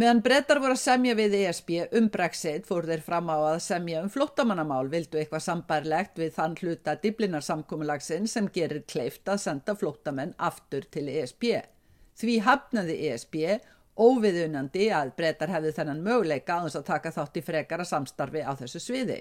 Meðan 0.00 0.22
brettar 0.24 0.60
voru 0.62 0.72
að 0.72 0.80
semja 0.80 1.14
við 1.18 1.34
ESB 1.42 1.70
um 1.98 2.06
Brexit 2.12 2.64
fór 2.68 2.86
þeir 2.88 3.02
fram 3.04 3.28
á 3.28 3.36
að 3.50 3.58
semja 3.66 4.00
um 4.00 4.08
flottamannamál 4.08 4.86
vildu 4.88 5.20
eitthvað 5.20 5.44
sambærlegt 5.44 6.16
við 6.20 6.32
þann 6.38 6.56
hluta 6.60 6.94
diblinarsamkommulagsin 7.02 8.28
sem 8.30 8.48
gerir 8.54 8.86
kleift 8.88 9.28
að 9.28 9.42
senda 9.44 9.74
flottamenn 9.76 10.32
aftur 10.38 10.86
til 10.88 11.04
ESB. 11.10 11.50
Því 12.16 12.38
hafnaði 12.46 12.96
ESB 13.10 13.36
óviðunandi 14.00 14.88
að 14.96 15.12
brettar 15.18 15.52
hefði 15.52 15.74
þennan 15.76 16.00
möguleika 16.06 16.56
á 16.56 16.64
þess 16.64 16.80
að 16.80 16.88
taka 16.88 17.12
þátt 17.18 17.36
í 17.36 17.44
frekara 17.44 17.86
samstarfi 17.86 18.42
á 18.42 18.52
þessu 18.56 18.80
sviði. 18.82 19.20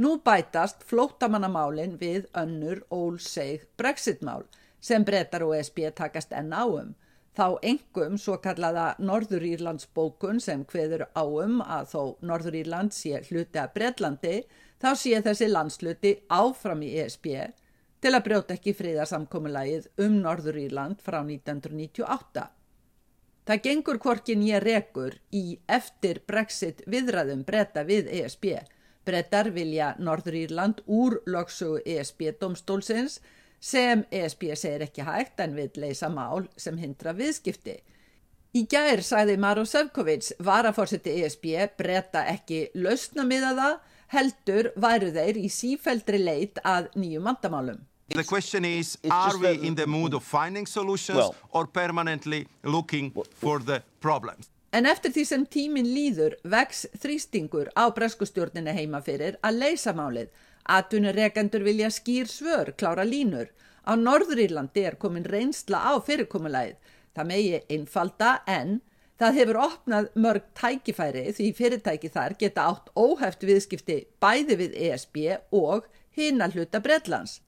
Nú 0.00 0.14
bætast 0.24 0.86
flóttamannamálin 0.88 1.98
við 2.00 2.28
önnur 2.38 2.84
ólseig 2.94 3.66
brexitmál 3.76 4.46
sem 4.80 5.04
brettar 5.04 5.44
og 5.44 5.56
ESB 5.58 5.90
takast 5.96 6.32
enn 6.32 6.54
áum. 6.54 6.94
Þá 7.36 7.58
engum 7.62 8.16
svo 8.18 8.38
kallaða 8.42 8.94
Norður 8.98 9.44
Írlands 9.46 9.86
bókun 9.94 10.40
sem 10.42 10.64
hveður 10.72 11.04
áum 11.14 11.60
að 11.62 11.90
þó 11.92 12.02
Norður 12.26 12.56
Írland 12.62 12.94
sé 12.96 13.20
hluti 13.28 13.60
að 13.60 13.74
Bretlandi 13.76 14.36
þá 14.82 14.90
sé 14.98 15.20
þessi 15.26 15.50
landsluti 15.50 16.14
áfram 16.32 16.82
í 16.82 16.94
ESB 17.02 17.28
til 18.00 18.14
að 18.14 18.24
brjóta 18.26 18.56
ekki 18.56 18.74
fríðarsamkommulagið 18.78 19.90
um 20.06 20.16
Norður 20.24 20.58
Írland 20.64 21.04
frá 21.04 21.20
1998. 21.20 22.48
Það 23.46 23.62
gengur 23.64 23.98
hvorkin 23.98 24.42
ég 24.46 24.62
rekur 24.62 25.16
í 25.32 25.58
eftir 25.66 26.20
brexit 26.26 26.84
viðræðum 26.86 27.46
bretta 27.48 27.86
við 27.88 28.10
ESB 28.20 28.60
Brettar 29.04 29.48
vilja 29.50 29.94
Norður 29.98 30.36
Írland 30.42 30.82
úr 30.86 31.16
lögsugu 31.26 31.80
ESB-domstólsins 31.88 33.20
sem 33.60 34.04
ESB 34.12 34.52
segir 34.54 34.84
ekki 34.84 35.04
hægt 35.06 35.40
en 35.40 35.56
vil 35.56 35.70
leysa 35.80 36.10
mál 36.12 36.46
sem 36.56 36.76
hindra 36.78 37.14
viðskipti. 37.16 37.78
Í 38.56 38.64
gær 38.70 39.02
sagði 39.06 39.36
Maro 39.40 39.64
Sefcovic, 39.64 40.32
varafórseti 40.38 41.16
ESB, 41.22 41.52
bretta 41.78 42.24
ekki 42.32 42.68
lausna 42.74 43.24
miða 43.24 43.52
það, 43.58 43.76
heldur 44.14 44.70
væru 44.86 45.12
þeir 45.14 45.38
í 45.38 45.50
sífældri 45.54 46.22
leit 46.22 46.58
að 46.66 46.90
nýju 46.98 47.22
mandamálum. 47.24 47.82
The 48.12 48.24
question 48.24 48.64
is, 48.64 48.98
are 49.08 49.38
we 49.38 49.66
in 49.66 49.76
the 49.76 49.86
mood 49.86 50.14
of 50.14 50.24
finding 50.24 50.66
solutions 50.66 51.16
well, 51.16 51.34
or 51.52 51.66
permanently 51.66 52.48
looking 52.64 53.12
for 53.34 53.60
the 53.60 53.82
problems? 54.00 54.50
En 54.72 54.86
eftir 54.86 55.12
því 55.14 55.22
sem 55.26 55.44
tímin 55.46 55.86
líður 55.86 56.34
vex 56.42 56.88
þrýstingur 57.02 57.70
á 57.78 57.86
breskustjórnina 57.94 58.74
heima 58.74 58.98
fyrir 59.06 59.36
að 59.46 59.60
leysa 59.62 59.94
málið. 59.94 60.28
Atvinnurekendur 60.66 61.62
vilja 61.62 61.90
skýr 61.90 62.26
svör, 62.26 62.72
klára 62.74 63.04
línur. 63.06 63.52
Á 63.86 63.94
Norðurílandi 63.94 64.84
er 64.90 64.98
komin 64.98 65.26
reynsla 65.26 65.78
á 65.78 65.94
fyrirkomulæð. 66.02 66.74
Það 67.14 67.28
megi 67.30 67.60
einfalda 67.70 68.32
en 68.46 68.80
það 69.22 69.38
hefur 69.38 69.60
opnað 69.68 70.10
mörg 70.18 70.48
tækifæri 70.58 71.28
því 71.36 71.52
fyrirtæki 71.58 72.10
þar 72.10 72.34
geta 72.42 72.66
átt 72.72 72.90
óheft 72.98 73.46
viðskipti 73.46 74.00
bæði 74.18 74.58
við 74.64 74.76
ESB 74.88 75.22
og 75.54 75.86
hinn 76.18 76.42
að 76.42 76.58
hluta 76.58 76.82
Breitlands. 76.82 77.38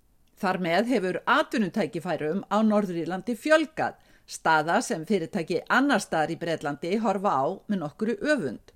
Þar 0.43 0.59
með 0.59 0.89
hefur 0.91 1.17
atvinnutækifærum 1.31 2.41
á 2.51 2.59
Norðurílandi 2.67 3.37
fjölgað 3.39 3.99
staða 4.27 4.81
sem 4.83 5.05
fyrirtæki 5.07 5.61
annar 5.71 6.03
staðar 6.03 6.33
í 6.35 6.39
Breitlandi 6.41 6.97
horfa 7.05 7.35
á 7.39 7.45
með 7.71 7.79
nokkuru 7.85 8.17
öfund. 8.35 8.73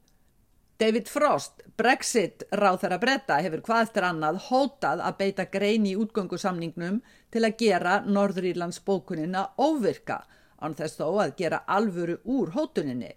David 0.79 1.09
Frost, 1.11 1.65
Brexit 1.81 2.45
ráð 2.61 2.83
þeirra 2.85 3.01
bretta, 3.03 3.41
hefur 3.43 3.65
hvað 3.67 3.83
eftir 3.87 4.07
annað 4.07 4.39
hótað 4.47 5.03
að 5.09 5.19
beita 5.23 5.47
grein 5.57 5.89
í 5.91 5.97
útgöngusamningnum 5.99 7.01
til 7.35 7.43
að 7.49 7.57
gera 7.65 7.99
Norðurírlands 8.05 8.83
bókunina 8.87 9.49
óvirka, 9.59 10.21
án 10.63 10.77
þess 10.77 11.01
þó 11.01 11.09
að 11.25 11.35
gera 11.41 11.65
alvöru 11.67 12.21
úr 12.29 12.53
hótuninni. 12.55 13.15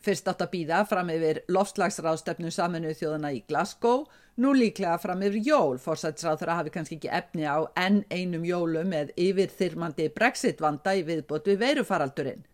Fyrst 0.00 0.28
átt 0.32 0.40
að 0.40 0.52
býða 0.54 0.80
fram 0.88 1.10
yfir 1.12 1.42
lofslagsráðstefnu 1.52 2.50
saminuð 2.54 2.94
þjóðana 3.02 3.32
í 3.36 3.42
Glasgow, 3.48 4.06
nú 4.40 4.54
líklega 4.56 4.94
fram 5.02 5.20
yfir 5.26 5.42
jól, 5.44 5.80
fórsætsráð 5.82 6.38
þar 6.40 6.52
að 6.52 6.60
hafi 6.60 6.72
kannski 6.76 6.96
ekki 6.96 7.10
efni 7.18 7.44
á 7.44 7.60
enn 7.76 7.98
einum 8.08 8.46
jólu 8.48 8.86
með 8.88 9.12
yfir 9.20 9.52
þyrmandi 9.58 10.08
brexit 10.16 10.62
vanda 10.64 10.96
í 10.96 11.04
viðbót 11.04 11.50
við 11.52 11.60
veirufaraldurinn. 11.66 12.46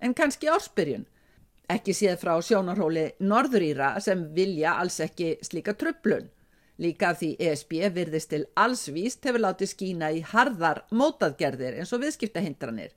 En 0.00 0.16
kannski 0.16 0.48
áspyrjun. 0.48 1.04
Ekki 1.68 1.92
séð 1.96 2.18
frá 2.20 2.34
sjónarhóli 2.44 3.04
Norðurýra 3.24 3.94
sem 4.04 4.24
vilja 4.36 4.78
alls 4.80 4.98
ekki 5.04 5.34
slíka 5.44 5.76
tröflun. 5.76 6.30
Líka 6.80 7.12
því 7.14 7.34
ESB 7.38 7.72
virðist 7.94 8.32
til 8.32 8.44
allsvíst 8.58 9.24
hefur 9.28 9.44
látið 9.44 9.70
skína 9.70 10.10
í 10.12 10.24
harðar 10.32 10.86
mótaðgerðir 10.90 11.78
eins 11.78 11.92
og 11.92 12.02
viðskiptahindranir. 12.02 12.92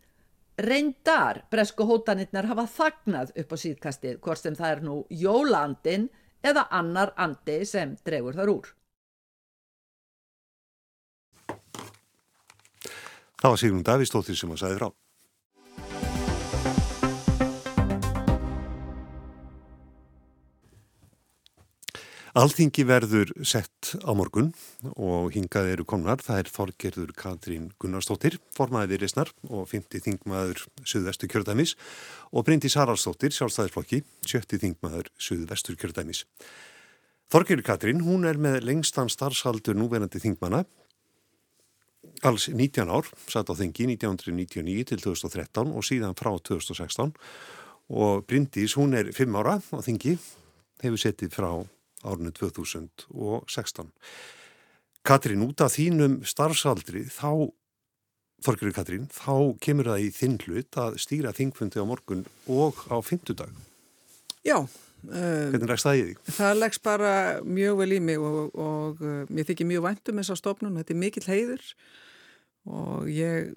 Reyndar 0.58 1.44
bresku 1.54 1.86
hótanirnar 1.86 2.48
hafa 2.50 2.64
þagnað 2.66 3.34
upp 3.38 3.52
á 3.54 3.58
síðkastið 3.62 4.16
hvort 4.26 4.42
sem 4.42 4.56
það 4.58 4.72
er 4.72 4.80
nú 4.88 4.96
jólandin 5.14 6.08
eða 6.42 6.64
annar 6.74 7.14
andi 7.14 7.60
sem 7.66 7.94
dregur 8.06 8.34
þar 8.38 8.54
úr. 8.56 8.72
Það 13.38 13.54
var 13.54 13.60
Sigrun 13.62 13.86
Davísdóttir 13.86 14.38
sem 14.40 14.50
að 14.56 14.64
sæði 14.64 14.80
frá. 14.80 14.90
Alþingi 22.38 22.84
verður 22.86 23.32
sett 23.42 23.96
á 24.06 24.14
morgun 24.14 24.52
og 24.94 25.32
hingað 25.34 25.72
eru 25.72 25.86
komnar. 25.90 26.20
Það 26.22 26.40
er 26.44 26.50
Þorgerður 26.54 27.14
Katrín 27.18 27.64
Gunnarsdóttir, 27.82 28.36
formaðið 28.54 29.00
Írisnar 29.00 29.32
og 29.50 29.64
50 29.72 30.04
þingmaður 30.06 30.62
Suðvestu 30.86 31.26
kjördæmis 31.32 31.74
og 32.30 32.44
Bryndi 32.46 32.70
Saralsdóttir, 32.70 33.34
sjálfstæðisflokki, 33.34 34.04
70 34.30 34.62
þingmaður 34.62 35.10
Suðvestu 35.18 35.74
kjördæmis. 35.82 36.28
Þorgerður 37.34 37.66
Katrín, 37.72 38.04
hún 38.06 38.28
er 38.30 38.38
með 38.38 38.60
lengstan 38.68 39.10
starfsaldur 39.10 39.80
núverandi 39.80 40.22
þingmana 40.22 40.62
alls 42.26 42.46
19 42.52 42.86
ár, 42.86 43.10
satt 43.30 43.50
á 43.50 43.58
þengi 43.58 43.88
1999 43.96 44.86
til 44.92 45.02
2013 45.02 45.74
og 45.74 45.86
síðan 45.86 46.14
frá 46.18 46.36
2016 46.38 47.16
og 47.98 48.30
Bryndís, 48.30 48.78
hún 48.78 48.94
er 48.94 49.10
5 49.16 49.42
ára 49.42 49.58
á 49.58 49.80
þengi, 49.82 50.20
hefur 50.86 51.02
settið 51.02 51.34
frá 51.34 51.50
árinu 52.04 52.34
2016. 52.36 53.94
Katrín, 55.08 55.46
út 55.46 55.64
af 55.64 55.78
þínum 55.78 56.20
starfsaldri, 56.28 57.06
þá, 57.08 57.48
Þorgrið 58.46 58.76
Katrín, 58.76 59.06
þá 59.10 59.56
kemur 59.64 59.88
það 59.90 60.04
í 60.04 60.10
þinn 60.14 60.36
hlut 60.44 60.78
að 60.78 60.98
stýra 61.02 61.32
þingfundi 61.34 61.82
á 61.82 61.90
morgun 61.90 62.26
og 62.52 62.84
á 62.92 63.02
fymtudag. 63.02 63.54
Já. 64.46 64.60
Um, 65.08 65.54
Hvernig 65.54 65.70
leggst 65.70 65.88
það 65.88 65.98
í 65.98 66.04
því? 66.04 66.34
Það 66.36 66.60
leggst 66.60 66.84
bara 66.84 67.14
mjög 67.46 67.80
vel 67.80 67.92
í 67.96 68.02
mig 68.04 68.20
og, 68.22 68.58
og 68.58 69.02
uh, 69.06 69.24
mér 69.30 69.48
þykir 69.48 69.70
mjög 69.70 69.86
væntum 69.86 70.20
þess 70.20 70.34
að 70.34 70.42
stopnum, 70.42 70.78
þetta 70.82 70.94
er 70.94 71.02
mikill 71.02 71.26
heiður 71.30 71.66
og 72.68 73.08
ég, 73.12 73.54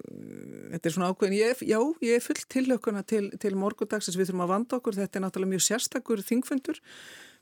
þetta 0.71 0.87
er 0.87 0.95
svona 0.95 1.09
ákveðin, 1.11 1.39
ég, 1.41 1.63
já, 1.67 1.79
ég 2.07 2.15
er 2.15 2.23
fullt 2.23 2.47
tilhökkuna 2.53 3.03
til, 3.03 3.25
til 3.43 3.57
morgundagsins, 3.59 4.15
við 4.19 4.31
þurfum 4.31 4.45
að 4.45 4.53
vanda 4.53 4.79
okkur, 4.79 4.99
þetta 5.01 5.19
er 5.19 5.25
náttúrulega 5.25 5.55
mjög 5.57 5.65
sérstakur 5.67 6.23
þingfundur, 6.29 6.79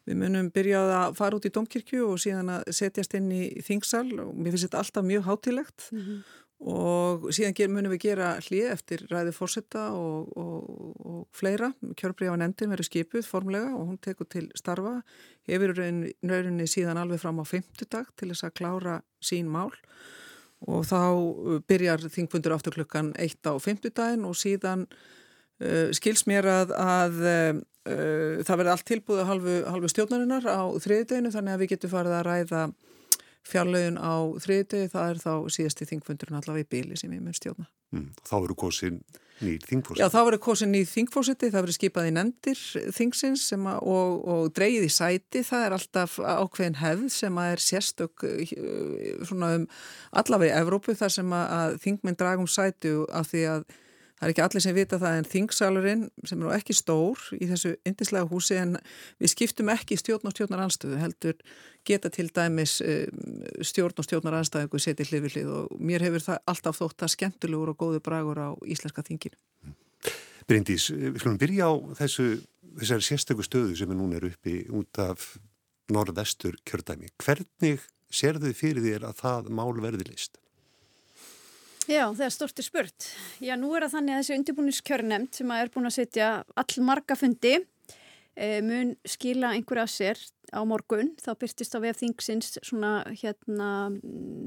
við 0.09 0.19
munum 0.23 0.51
byrjað 0.55 0.91
að 0.97 1.17
fara 1.19 1.39
út 1.39 1.47
í 1.49 1.53
domkirkju 1.55 2.05
og 2.09 2.21
síðan 2.23 2.53
að 2.57 2.69
setjast 2.77 3.17
inn 3.19 3.31
í 3.35 3.47
þingsal 3.65 4.07
og 4.25 4.35
mér 4.35 4.55
finnst 4.55 4.69
þetta 4.69 4.83
alltaf 4.83 5.07
mjög 5.07 5.27
hátilegt 5.29 5.89
mm 5.93 6.01
-hmm. 6.01 6.21
og 6.73 7.27
síðan 7.37 7.75
munum 7.75 7.93
við 7.93 8.05
gera 8.07 8.29
hlið 8.47 8.71
eftir 8.73 9.05
ræði 9.11 9.35
fórsetta 9.37 9.91
og, 9.93 10.33
og, 10.37 10.71
og 11.05 11.27
fleira, 11.33 11.73
kjörbríða 12.01 12.35
á 12.35 12.41
nefndin 12.41 12.73
verður 12.73 12.89
skipuð 12.91 13.27
formlega 13.27 13.75
og 13.77 13.85
hún 13.89 14.01
tekur 14.01 14.27
til 14.27 14.51
starfa, 14.55 15.03
hefur 15.45 15.75
rauninni 15.77 16.67
síðan 16.67 17.01
alveg 17.01 17.21
fram 17.21 17.41
á 17.41 17.45
fymtudag 17.45 18.07
til 18.17 18.31
þess 18.33 18.45
að 18.45 18.57
klára 18.57 19.03
sín 19.21 19.49
mál. 19.49 19.73
Og 20.67 20.83
þá 20.83 21.15
uh, 21.15 21.61
byrjar 21.71 22.03
þingfundur 22.11 22.57
aftur 22.57 22.75
klukkan 22.75 23.13
eitt 23.15 23.47
á 23.47 23.55
fymtudagin 23.63 24.25
og 24.27 24.35
síðan 24.35 24.89
uh, 25.63 25.89
skils 25.97 26.27
mér 26.31 26.49
að, 26.53 26.75
að 26.79 27.23
uh, 27.25 27.63
það 28.45 28.61
verði 28.61 28.75
allt 28.75 28.89
tilbúið 28.89 29.23
að 29.23 29.31
halvu, 29.33 29.57
halvu 29.69 29.93
stjórnarinnar 29.93 30.49
á 30.49 30.63
þriðdeginu 30.85 31.33
þannig 31.35 31.57
að 31.57 31.65
við 31.65 31.73
getum 31.75 31.95
farið 31.95 32.19
að 32.19 32.29
ræða 32.29 32.67
fjarlögin 33.49 33.97
á 33.97 34.17
þriðdegi, 34.43 34.91
það 34.93 35.15
er 35.15 35.23
þá 35.23 35.33
síðasti 35.55 35.89
þingfundurinn 35.89 36.41
allavega 36.41 36.67
í 36.67 36.71
bíli 36.75 36.99
sem 37.01 37.15
ég 37.15 37.23
mun 37.25 37.37
stjórna. 37.37 37.69
Mm, 37.95 38.11
þá 38.29 38.35
eru 38.43 38.57
kosin 38.59 39.01
nýr 39.45 39.65
þingfórseti? 39.65 40.03
Já, 40.03 40.11
þá 40.13 40.19
verður 40.27 40.43
kosin 40.45 40.73
nýr 40.75 40.87
þingfórseti, 40.91 41.51
það 41.53 41.65
verður 41.65 41.77
skipað 41.79 42.09
í 42.09 42.15
nefndir 42.17 42.63
þingsins 42.97 43.47
að, 43.57 43.67
og, 43.95 44.15
og 44.35 44.53
dreyið 44.57 44.87
í 44.89 44.93
sæti, 44.93 45.45
það 45.47 45.67
er 45.67 45.77
alltaf 45.79 46.17
ákveðin 46.19 46.81
hefð 46.83 47.11
sem 47.15 47.41
að 47.41 47.53
er 47.55 47.65
sérstök 47.65 48.27
eh, 48.29 48.55
svona 49.29 49.53
um 49.61 49.69
allavega 50.23 50.57
í 50.57 50.63
Evrópu 50.65 50.97
þar 50.99 51.15
sem 51.15 51.37
að, 51.39 51.79
þingminn 51.85 52.19
dragum 52.19 52.51
sæti 52.51 52.95
af 53.09 53.31
því 53.33 53.45
að 53.55 53.69
Það 54.19 54.27
er 54.27 54.33
ekki 54.33 54.45
allir 54.45 54.65
sem 54.65 54.75
vita 54.75 54.99
það 54.99 55.17
en 55.17 55.29
þingsalurinn 55.33 56.05
sem 56.27 56.43
er 56.43 56.55
ekki 56.57 56.75
stór 56.75 57.25
í 57.39 57.49
þessu 57.51 57.75
indislega 57.87 58.27
húsi 58.31 58.59
en 58.59 58.77
við 59.23 59.33
skiptum 59.35 59.71
ekki 59.71 59.99
stjórn 60.01 60.27
og 60.27 60.35
stjórnar 60.35 60.65
anstöðu 60.65 60.99
heldur 60.99 61.39
geta 61.87 62.11
til 62.11 62.27
dæmis 62.35 62.81
eh, 62.83 63.07
stjórn 63.63 64.03
og 64.03 64.09
stjórnar 64.09 64.41
anstöðu 64.41 64.83
setið 64.83 65.13
hlið 65.13 65.27
við 65.27 65.37
hlið 65.37 65.53
og 65.55 65.77
mér 65.79 66.07
hefur 66.09 66.27
það 66.27 66.43
alltaf 66.51 66.81
þótt 66.81 67.07
að 67.07 67.15
skemmtilegur 67.15 67.73
og 67.75 67.79
góðu 67.79 68.03
bragur 68.05 68.43
á 68.43 68.51
íslenska 68.67 69.07
þinginu. 69.07 69.39
Bryndís, 70.49 70.89
við 70.91 71.21
skulum 71.21 71.39
byrja 71.39 71.69
á 71.69 71.73
þessu, 72.01 72.27
þessari 72.81 73.05
sérstöku 73.05 73.45
stöðu 73.45 73.77
sem 73.77 73.91
er 73.93 73.99
núna 73.99 74.19
er 74.19 74.31
uppi 74.31 74.63
út 74.73 75.01
af 75.05 75.35
norðvestur 75.93 76.57
kjördæmi. 76.67 77.13
Hvernig 77.21 77.85
sér 78.11 78.41
þau 78.41 78.53
fyrir 78.57 78.85
þér 78.85 79.09
að 79.11 79.21
það 79.23 79.51
mál 79.55 79.77
verði 79.79 80.09
list? 80.09 80.41
Já, 81.89 82.03
það 82.13 82.25
er 82.27 82.33
stortir 82.35 82.67
spurt. 82.67 83.07
Já, 83.41 83.55
nú 83.57 83.71
er 83.73 83.87
það 83.87 83.95
þannig 83.95 84.15
að 84.15 84.19
þessi 84.21 84.37
undirbúiniskjörnemnd 84.37 85.39
sem 85.39 85.53
er 85.57 85.71
búin 85.73 85.89
að 85.89 85.95
setja 85.95 86.27
all 86.61 86.83
marga 86.85 87.17
fundi 87.17 87.55
e, 87.57 88.61
mun 88.61 88.91
skila 89.09 89.55
einhverja 89.57 89.87
að 89.87 89.95
sér 89.95 90.21
á 90.53 90.61
morgun. 90.69 91.15
Þá 91.17 91.31
byrstist 91.41 91.77
á 91.77 91.81
VF 91.81 92.03
Thingsins 92.03 92.59
svona 92.61 92.93
hérna 93.09 93.71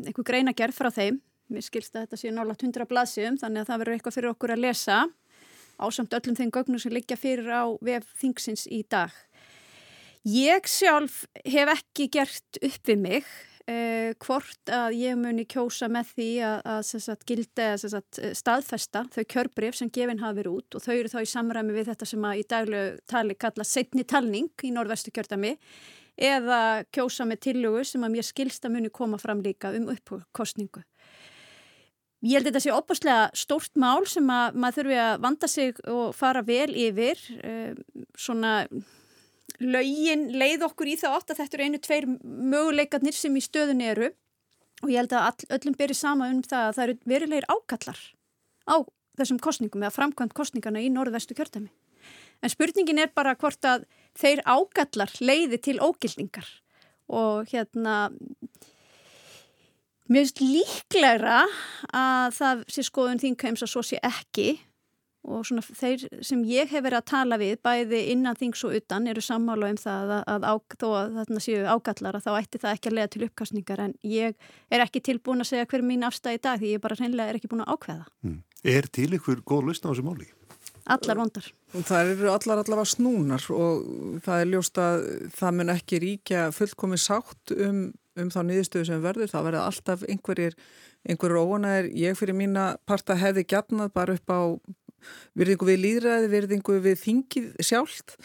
einhver 0.06 0.28
greina 0.28 0.54
gerð 0.54 0.78
frá 0.78 0.92
þeim. 0.94 1.18
Mér 1.50 1.66
skilst 1.66 1.98
að 1.98 2.06
þetta 2.06 2.22
sé 2.22 2.36
nálat 2.36 2.62
100 2.62 2.88
blaðsum 2.92 3.42
þannig 3.42 3.64
að 3.64 3.72
það 3.72 3.82
verður 3.82 3.98
eitthvað 3.98 4.18
fyrir 4.20 4.34
okkur 4.36 4.54
að 4.54 4.64
lesa 4.68 5.02
ásamt 5.82 6.14
öllum 6.14 6.38
þeim 6.38 6.54
gögnum 6.54 6.82
sem 6.84 6.94
liggja 6.94 7.18
fyrir 7.18 7.50
á 7.50 7.66
VF 7.82 8.06
Thingsins 8.22 8.68
í 8.70 8.84
dag. 8.86 9.10
Ég 10.30 10.70
sjálf 10.70 11.24
hef 11.42 11.74
ekki 11.74 12.06
gert 12.14 12.62
upp 12.62 12.86
við 12.86 13.02
mig 13.02 13.38
Uh, 13.70 14.16
hvort 14.26 14.72
að 14.74 14.96
ég 14.98 15.18
muni 15.22 15.44
kjósa 15.46 15.86
með 15.92 16.16
því 16.16 16.30
að, 16.48 16.56
að 16.74 16.80
sagt, 16.90 17.26
gildi 17.30 17.68
sagt, 17.78 18.18
staðfesta 18.40 19.04
þau 19.14 19.22
kjörbrif 19.30 19.78
sem 19.78 19.92
gefinn 19.94 20.24
hafi 20.24 20.40
verið 20.40 20.56
út 20.58 20.78
og 20.78 20.82
þau 20.82 20.94
eru 20.96 21.12
þá 21.12 21.20
í 21.22 21.30
samræmi 21.30 21.76
við 21.76 21.92
þetta 21.92 22.08
sem 22.10 22.26
að 22.26 22.42
í 22.42 22.46
daglu 22.50 22.80
tali 23.12 23.36
kalla 23.38 23.68
setni 23.68 24.06
talning 24.10 24.66
í 24.66 24.72
norðvestu 24.74 25.14
kjördami 25.14 25.54
eða 26.18 26.62
kjósa 26.90 27.28
með 27.30 27.44
tillögu 27.48 27.84
sem 27.86 28.08
að 28.08 28.16
mér 28.16 28.28
skilsta 28.32 28.72
muni 28.74 28.90
koma 28.90 29.22
fram 29.22 29.44
líka 29.46 29.76
um 29.78 29.92
uppkostningu. 29.94 30.82
Ég 32.22 32.38
held 32.38 32.46
að 32.46 32.52
þetta 32.52 32.64
sé 32.66 32.74
opastlega 32.74 33.30
stórt 33.38 33.78
mál 33.82 34.06
sem 34.10 34.28
að 34.30 34.58
maður 34.62 34.82
þurfi 34.82 34.98
að 35.06 35.22
vanda 35.24 35.48
sig 35.50 35.86
og 35.90 36.18
fara 36.18 36.42
vel 36.46 36.70
yfir 36.78 37.22
uh, 37.42 37.78
svona 38.18 38.56
laugin 39.62 40.28
leið 40.38 40.66
okkur 40.68 40.90
í 40.92 40.98
það 41.00 41.18
átt 41.18 41.34
að 41.34 41.42
þetta 41.42 41.58
eru 41.58 41.68
einu 41.68 41.82
tveir 41.82 42.08
möguleikarnir 42.26 43.16
sem 43.18 43.38
í 43.38 43.44
stöðun 43.46 43.84
eru. 43.86 44.10
Og 44.82 44.90
ég 44.90 45.04
held 45.04 45.14
að 45.14 45.28
all, 45.30 45.50
öllum 45.58 45.78
beri 45.78 45.98
sama 45.98 46.32
um 46.34 46.42
það 46.42 46.68
að 46.68 46.76
það 46.78 46.86
eru 46.88 46.98
verilegir 47.12 47.50
ákallar 47.52 48.02
á 48.66 48.76
þessum 49.20 49.40
kostningum 49.44 49.84
eða 49.84 49.94
framkvæmt 49.94 50.34
kostningana 50.38 50.82
í 50.82 50.90
norðvestu 50.90 51.38
kjörtami. 51.38 51.70
En 52.42 52.50
spurningin 52.50 53.02
er 53.04 53.12
bara 53.14 53.36
hvort 53.38 53.62
að 53.68 53.86
þeir 54.18 54.42
ákallar 54.50 55.14
leiði 55.22 55.60
til 55.62 55.78
ógildingar. 55.84 56.48
Og 57.12 57.52
hérna 57.52 58.10
finnst 60.12 60.42
líklegra 60.42 61.46
að 61.96 62.34
það 62.40 62.66
sé 62.74 62.84
skoðun 62.88 63.22
þingkæms 63.22 63.64
að 63.64 63.72
svo 63.72 63.84
sé 63.86 64.00
ekki 64.04 64.56
og 65.22 65.46
svona 65.46 65.62
þeir 65.62 66.08
sem 66.26 66.42
ég 66.50 66.72
hef 66.72 66.84
verið 66.84 67.00
að 67.02 67.10
tala 67.12 67.38
við 67.42 67.60
bæði 67.64 68.02
innan 68.14 68.40
þings 68.40 68.64
og 68.68 68.76
utan 68.80 69.08
eru 69.12 69.22
sammála 69.22 69.70
um 69.74 69.80
það 69.82 70.16
að, 70.18 70.24
að 70.34 70.48
á, 70.50 70.54
þó 70.82 70.88
að 70.90 71.18
þarna 71.20 71.44
séu 71.46 71.64
ágallar 71.70 72.18
að 72.18 72.26
þá 72.26 72.32
ætti 72.40 72.62
það 72.64 72.78
ekki 72.78 72.92
að 72.92 72.98
lega 72.98 73.14
til 73.14 73.24
uppkastningar 73.28 73.86
en 73.86 73.96
ég 74.08 74.52
er 74.72 74.86
ekki 74.86 75.04
tilbúin 75.12 75.46
að 75.46 75.52
segja 75.54 75.70
hver 75.70 75.86
mín 75.86 76.08
afstæði 76.08 76.40
í 76.40 76.44
dag 76.48 76.62
því 76.62 76.76
ég 76.76 76.84
bara 76.84 76.98
hreinlega 76.98 77.34
er 77.34 77.42
ekki 77.42 77.52
búin 77.52 77.66
að 77.66 77.76
ákveða. 77.76 78.06
Mm. 78.26 78.40
Er 78.72 78.88
til 78.94 79.10
ykkur 79.18 79.42
góð 79.46 79.70
lustna 79.70 79.90
á 79.90 79.92
þessu 79.94 80.06
máli? 80.06 80.30
Allar 80.90 81.20
vondar. 81.20 81.48
Það 81.72 82.12
eru 82.16 82.30
allar 82.32 82.62
allavega 82.62 82.90
snúnar 82.90 83.44
og 83.54 83.84
það 84.26 84.44
er 84.44 84.50
ljóst 84.50 84.80
að 84.82 85.04
það 85.38 85.58
mun 85.58 85.74
ekki 85.76 86.00
ríkja 86.02 86.46
fullkomi 86.56 86.98
sátt 87.00 87.54
um, 87.54 87.84
um 88.18 88.32
þá 88.34 88.40
niðurstöðu 88.48 88.88
sem 88.90 89.04
verður. 89.04 89.30
Það 89.32 89.46
verður 89.48 89.68
alltaf 89.68 90.06
einhverjir, 90.10 90.58
einhverjir 91.06 91.42
óanæðir. 91.46 91.92
Ég 92.02 92.18
fyrir 92.20 92.38
mína 92.38 92.66
parta 92.90 93.18
hefði 93.20 93.46
gætnað 93.54 93.94
bara 93.94 94.18
upp 94.18 94.34
á 94.34 94.42
virðingu 95.38 95.68
við 95.70 95.84
líðræði, 95.86 96.32
virðingu 96.32 96.78
við 96.86 96.98
þingið 97.02 97.52
sjálft, 97.66 98.16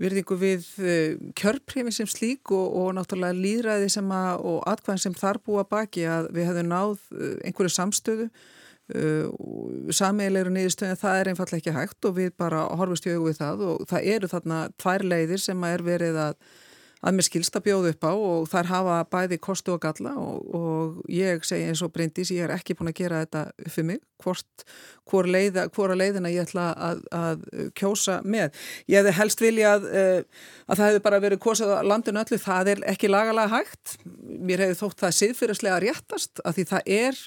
virðingu 0.00 0.38
við 0.40 0.70
eh, 0.80 1.18
kjörpremi 1.36 1.92
sem 1.92 2.08
slík 2.08 2.52
og, 2.56 2.78
og 2.80 2.94
náttúrulega 2.96 3.36
líðræði 3.36 3.90
sem 3.92 4.14
að, 4.14 4.46
og 4.52 4.64
atkvæðin 4.70 5.04
sem 5.04 5.18
þar 5.18 5.42
búa 5.44 5.66
baki 5.68 6.06
að 6.08 6.30
við 6.36 6.50
hefðum 6.50 6.72
náð 6.72 6.96
eh, 7.18 7.36
einhverju 7.50 7.74
samstöðu 7.76 8.30
uh, 8.94 9.92
sameigilegur 9.94 10.52
niðurstöðin 10.54 10.98
það 11.00 11.20
er 11.20 11.30
einfallega 11.32 11.60
ekki 11.60 11.76
hægt 11.76 12.08
og 12.08 12.16
við 12.18 12.32
bara 12.40 12.64
horfum 12.78 12.98
stjögu 12.98 13.28
við 13.28 13.38
það 13.42 13.64
og 13.68 13.86
það 13.90 14.08
eru 14.14 14.30
þarna 14.32 14.60
tvær 14.80 15.06
leiðir 15.06 15.42
sem 15.44 15.66
að 15.66 15.76
er 15.76 15.86
verið 15.86 16.20
að 16.24 16.34
að 17.00 17.16
mér 17.16 17.26
skilst 17.26 17.56
að 17.56 17.66
bjóða 17.68 17.92
upp 17.94 18.04
á 18.04 18.12
og 18.12 18.48
þar 18.50 18.68
hafa 18.70 18.96
bæði 19.12 19.38
kostu 19.40 19.72
og 19.74 19.80
galla 19.82 20.12
og, 20.20 20.54
og 20.56 20.98
ég 21.12 21.44
segi 21.48 21.68
eins 21.70 21.82
og 21.84 21.92
Bryndís, 21.94 22.32
ég 22.34 22.44
er 22.44 22.54
ekki 22.54 22.76
búin 22.76 22.92
að 22.92 22.98
gera 23.00 23.22
þetta 23.24 23.44
fyrir 23.72 23.88
mig, 23.88 24.02
hvort 24.20 24.64
hvora 25.08 25.32
leiða, 25.32 25.66
leiðina 25.96 26.32
ég 26.32 26.44
ætla 26.44 26.68
að, 26.76 27.02
að 27.16 27.44
kjósa 27.78 28.20
með. 28.22 28.54
Ég 28.90 29.00
hefði 29.00 29.16
helst 29.16 29.42
vilja 29.42 29.74
að, 29.78 29.88
eh, 29.90 30.44
að 30.68 30.80
það 30.80 30.90
hefði 30.90 31.04
bara 31.08 31.22
verið 31.24 31.42
kosað 31.46 31.74
á 31.80 31.88
landinu 31.88 32.22
öllu, 32.22 32.40
það 32.44 32.72
er 32.74 32.84
ekki 32.92 33.10
lagalega 33.10 33.54
hægt. 33.56 33.96
Mér 34.20 34.66
hefði 34.66 34.80
þótt 34.82 35.04
það 35.06 35.16
siðfyrirslega 35.20 35.80
réttast 35.86 36.44
að 36.44 36.58
því 36.58 36.66
það 36.74 36.92
er 37.00 37.22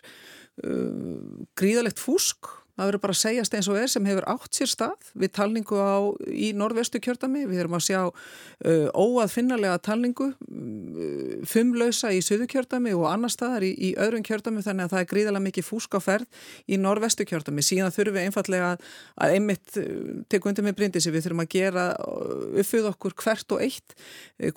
uh, 0.64 1.48
gríðalegt 1.60 2.02
fúsk 2.02 2.54
það 2.74 2.88
verður 2.90 3.02
bara 3.04 3.14
að 3.14 3.20
segjast 3.20 3.56
eins 3.58 3.68
og 3.70 3.78
er 3.78 3.92
sem 3.92 4.08
hefur 4.10 4.26
átt 4.32 4.58
sér 4.58 4.70
stað 4.72 5.10
við 5.22 5.32
talningu 5.38 5.78
á, 5.78 5.98
í 6.26 6.50
norðvestu 6.58 7.02
kjördami, 7.04 7.44
við 7.50 7.62
erum 7.64 7.78
að 7.78 7.84
sjá 7.86 8.00
uh, 8.02 8.88
óaðfinnalega 8.98 9.78
talningu 9.86 10.32
uh, 10.34 11.36
fimmlausa 11.50 12.10
í 12.16 12.22
söðu 12.26 12.48
kjördami 12.50 12.96
og 12.98 13.06
annar 13.12 13.34
staðar 13.34 13.68
í, 13.68 13.74
í 13.78 13.92
öðrum 14.02 14.26
kjördami 14.26 14.64
þannig 14.66 14.88
að 14.88 14.96
það 14.96 15.04
er 15.04 15.10
gríðalega 15.12 15.48
mikið 15.50 15.68
fúsk 15.68 15.98
á 15.98 16.02
ferð 16.02 16.42
í 16.66 16.80
norðvestu 16.82 17.28
kjördami, 17.30 17.66
síðan 17.66 17.94
þurfum 17.94 18.18
við 18.18 18.28
einfallega 18.30 18.72
að, 18.74 18.90
einmitt 19.30 19.78
uh, 19.78 20.26
teku 20.34 20.50
undir 20.50 20.66
með 20.66 20.80
brindisi, 20.82 21.14
við 21.14 21.28
þurfum 21.28 21.46
að 21.46 21.54
gera 21.54 21.86
uh, 21.94 22.58
uppfyð 22.64 22.90
okkur 22.94 23.18
hvert 23.22 23.54
og 23.54 23.64
eitt 23.68 23.96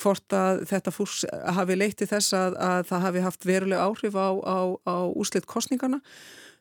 hvort 0.00 0.33
að 0.33 0.64
þetta 0.72 0.94
fúsk 0.94 1.29
hafi 1.57 1.76
leiti 1.76 2.09
þess 2.09 2.33
að, 2.37 2.57
að 2.64 2.88
það 2.88 3.07
hafi 3.07 3.22
haft 3.26 3.46
veruleg 3.46 3.83
áhrif 3.83 4.16
á, 4.16 4.29
á, 4.40 4.59
á 4.88 4.96
úslitt 5.12 5.46
kostningana 5.50 6.00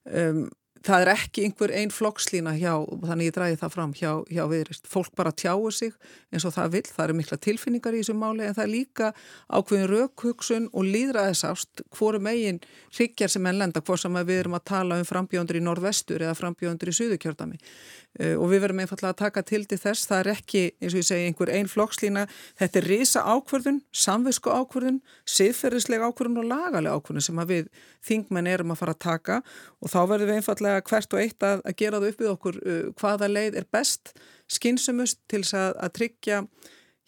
um, 0.03 0.45
það 0.85 1.03
er 1.03 1.11
ekki 1.15 1.45
einhver 1.47 1.73
einn 1.73 1.91
flokkslína 1.93 2.53
hjá, 2.59 2.73
þannig 3.05 3.29
ég 3.29 3.35
dræði 3.35 3.57
það 3.61 3.73
fram 3.73 3.93
hjá, 3.97 4.11
hjá 4.29 4.43
viðrist. 4.51 4.87
Fólk 4.91 5.11
bara 5.17 5.33
tjáur 5.33 5.73
sig 5.73 5.95
eins 6.31 6.45
og 6.45 6.53
það 6.55 6.71
vil, 6.75 6.83
það 6.91 7.03
eru 7.05 7.17
mikla 7.19 7.39
tilfinningar 7.41 7.97
í 7.97 8.01
þessu 8.03 8.15
máli 8.19 8.45
en 8.45 8.55
það 8.57 8.65
er 8.65 8.71
líka 8.73 9.11
ákveðin 9.49 9.91
raukhugsun 9.91 10.69
og 10.73 10.89
líðræðisást 10.93 11.85
hvoru 11.95 12.21
megin 12.23 12.61
ryggjar 12.99 13.33
sem 13.33 13.49
enn 13.49 13.61
lenda, 13.61 13.81
hvort 13.81 14.03
sem 14.03 14.19
við 14.21 14.41
erum 14.43 14.57
að 14.59 14.67
tala 14.71 14.99
um 15.01 15.07
frambjóndur 15.07 15.59
í 15.59 15.63
norðvestur 15.65 16.25
eða 16.25 16.37
frambjóndur 16.37 16.91
í 16.91 16.97
suðukjörðami 16.99 17.59
uh, 17.59 18.35
og 18.35 18.47
við 18.51 18.65
verum 18.65 18.83
einfallega 18.83 19.13
að 19.15 19.21
taka 19.23 19.45
til 19.47 19.63
til 19.65 19.79
þess, 19.81 20.09
það 20.09 20.21
er 20.21 20.31
ekki, 20.35 20.63
eins 20.81 20.93
og 20.93 21.01
ég 21.01 21.09
segi, 21.09 21.29
einhver 21.29 21.51
einn 21.55 21.71
flokkslína, 21.71 22.25
þetta 22.59 22.81
er 22.81 22.89
risa 22.91 23.25
ákverðun, 23.25 23.81
samvisku 23.95 24.53
ákverðun, 24.53 25.01
siðferðislega 25.35 26.09
ákverðun 26.11 26.43
og 26.43 26.49
lagalega 26.51 26.99
ákverðun 26.99 27.25
sem 27.25 27.43
við 27.49 27.69
þingmenn 28.05 28.49
erum 28.49 28.73
að 28.73 28.81
fara 28.81 28.95
að 28.95 29.01
taka. 29.05 29.39
Og 29.81 29.91
þá 29.91 29.99
verðum 30.11 30.31
við 30.31 30.39
einfallega 30.39 30.74
hvert 30.89 31.13
og 31.13 31.21
eitt 31.21 31.45
að, 31.45 31.61
að 31.65 31.77
gera 31.81 32.01
það 32.01 32.09
upp 32.09 32.23
við 32.23 32.31
okkur 32.31 32.57
uh, 32.61 32.81
hvaða 32.99 33.29
leið 33.31 33.59
er 33.61 33.69
best 33.71 34.15
skynsumust 34.51 35.21
til 35.31 35.43
þess 35.43 35.57
að, 35.59 35.71
að 35.85 35.95
tryggja 35.99 36.41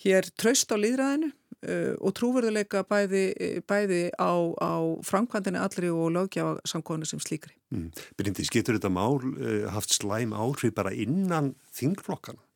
hér 0.06 0.30
traust 0.38 0.72
á 0.74 0.78
líðræðinu 0.78 1.30
uh, 1.32 1.94
og 2.00 2.16
trúverðuleika 2.18 2.84
bæði, 2.88 3.26
bæði 3.68 4.02
á, 4.16 4.32
á 4.62 4.74
framkvæmdini 5.08 5.62
allri 5.62 5.92
og 5.94 6.12
lögjafa 6.16 6.58
samkvæmni 6.70 7.10
sem 7.10 7.22
slíkri. 7.24 7.56
Mm. 7.74 7.92
Bryndis, 8.20 8.52
getur 8.54 8.78
þetta 8.78 8.94
mál 8.94 9.20
uh, 9.20 9.68
haft 9.74 9.96
slæm 9.96 10.36
áhrif 10.38 10.76
bara 10.78 10.96
innan 10.96 11.56
þingflokkana? 11.76 12.47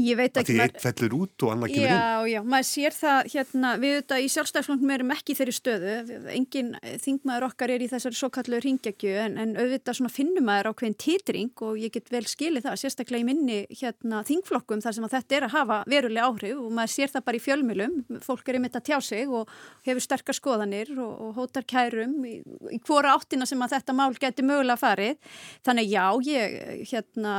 Ég 0.00 0.18
veit 0.18 0.38
ekki... 0.40 0.54
Því 0.54 0.62
einn 0.64 0.80
fellur 0.80 1.14
út 1.18 1.44
og 1.44 1.52
annar 1.54 1.70
kemur 1.70 1.86
inn. 1.86 1.94
Já, 1.94 2.28
já, 2.30 2.40
maður 2.52 2.68
sér 2.68 2.96
það 2.96 3.30
hérna, 3.34 3.72
við 3.80 3.94
auðvitað 3.94 4.24
í 4.24 4.28
sjálfstæðsfloknum 4.34 4.92
erum 4.94 5.12
ekki 5.14 5.36
þeirri 5.38 5.54
stöðu, 5.56 5.94
engin 6.34 6.70
þingmaður 7.04 7.46
okkar 7.48 7.74
er 7.74 7.84
í 7.84 7.88
þessari 7.90 8.18
svo 8.18 8.30
kallu 8.34 8.60
ringegju 8.64 9.14
en, 9.24 9.36
en 9.42 9.54
auðvitað 9.58 9.98
svona 9.98 10.12
finnum 10.14 10.46
maður 10.48 10.70
ákveðin 10.72 10.96
titring 11.04 11.64
og 11.66 11.80
ég 11.80 11.94
get 11.96 12.12
vel 12.12 12.24
skilið 12.30 12.68
það, 12.68 12.78
sérstaklega 12.84 13.24
í 13.24 13.28
minni 13.28 13.58
hérna 13.80 14.22
þingflokkum 14.28 14.84
þar 14.84 14.96
sem 14.96 15.08
að 15.08 15.16
þetta 15.18 15.38
er 15.38 15.48
að 15.48 15.54
hafa 15.56 15.80
veruleg 15.90 16.30
áhrif 16.30 16.62
og 16.62 16.72
maður 16.78 16.94
sér 16.94 17.14
það 17.14 17.26
bara 17.28 17.40
í 17.40 17.44
fjölmjölum, 17.46 17.98
fólk 18.24 18.48
er 18.48 18.60
einmitt 18.60 18.80
að 18.80 18.86
tjá 18.90 18.98
sig 19.10 19.36
og 19.40 19.52
hefur 19.88 20.06
sterkar 20.06 20.38
skoðanir 20.38 20.94
og, 20.96 21.12
og 21.26 21.36
hótar 21.40 21.66
kærum 21.68 22.16
í, 22.28 22.38
í 22.70 22.80
hvora 22.86 23.14
áttina 23.16 23.48
sem 23.48 23.60
að 23.60 23.76
þetta 23.76 23.96
mál 23.96 24.10
geti 24.20 24.46
mögulega 24.46 24.80
farið, 24.80 25.20
þannig 25.66 25.92
já, 25.92 26.04
ég 26.30 26.90
hérna 26.90 27.36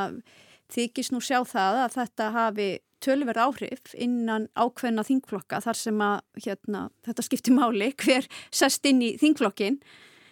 þykist 0.72 1.14
nú 1.14 1.22
sjá 1.24 1.42
það 1.48 1.82
að 1.86 1.98
þetta 2.00 2.30
hafi 2.36 2.70
tölverð 3.02 3.42
áhrif 3.48 3.96
innan 3.98 4.48
ákveðna 4.54 5.04
þingflokka 5.08 5.62
þar 5.66 5.80
sem 5.80 6.06
að 6.06 6.46
hérna, 6.46 6.86
þetta 7.08 7.26
skiptir 7.26 7.58
máli 7.58 7.92
hver 8.02 8.30
sest 8.54 8.86
inn 8.90 9.02
í 9.06 9.16
þingflokkin 9.22 9.82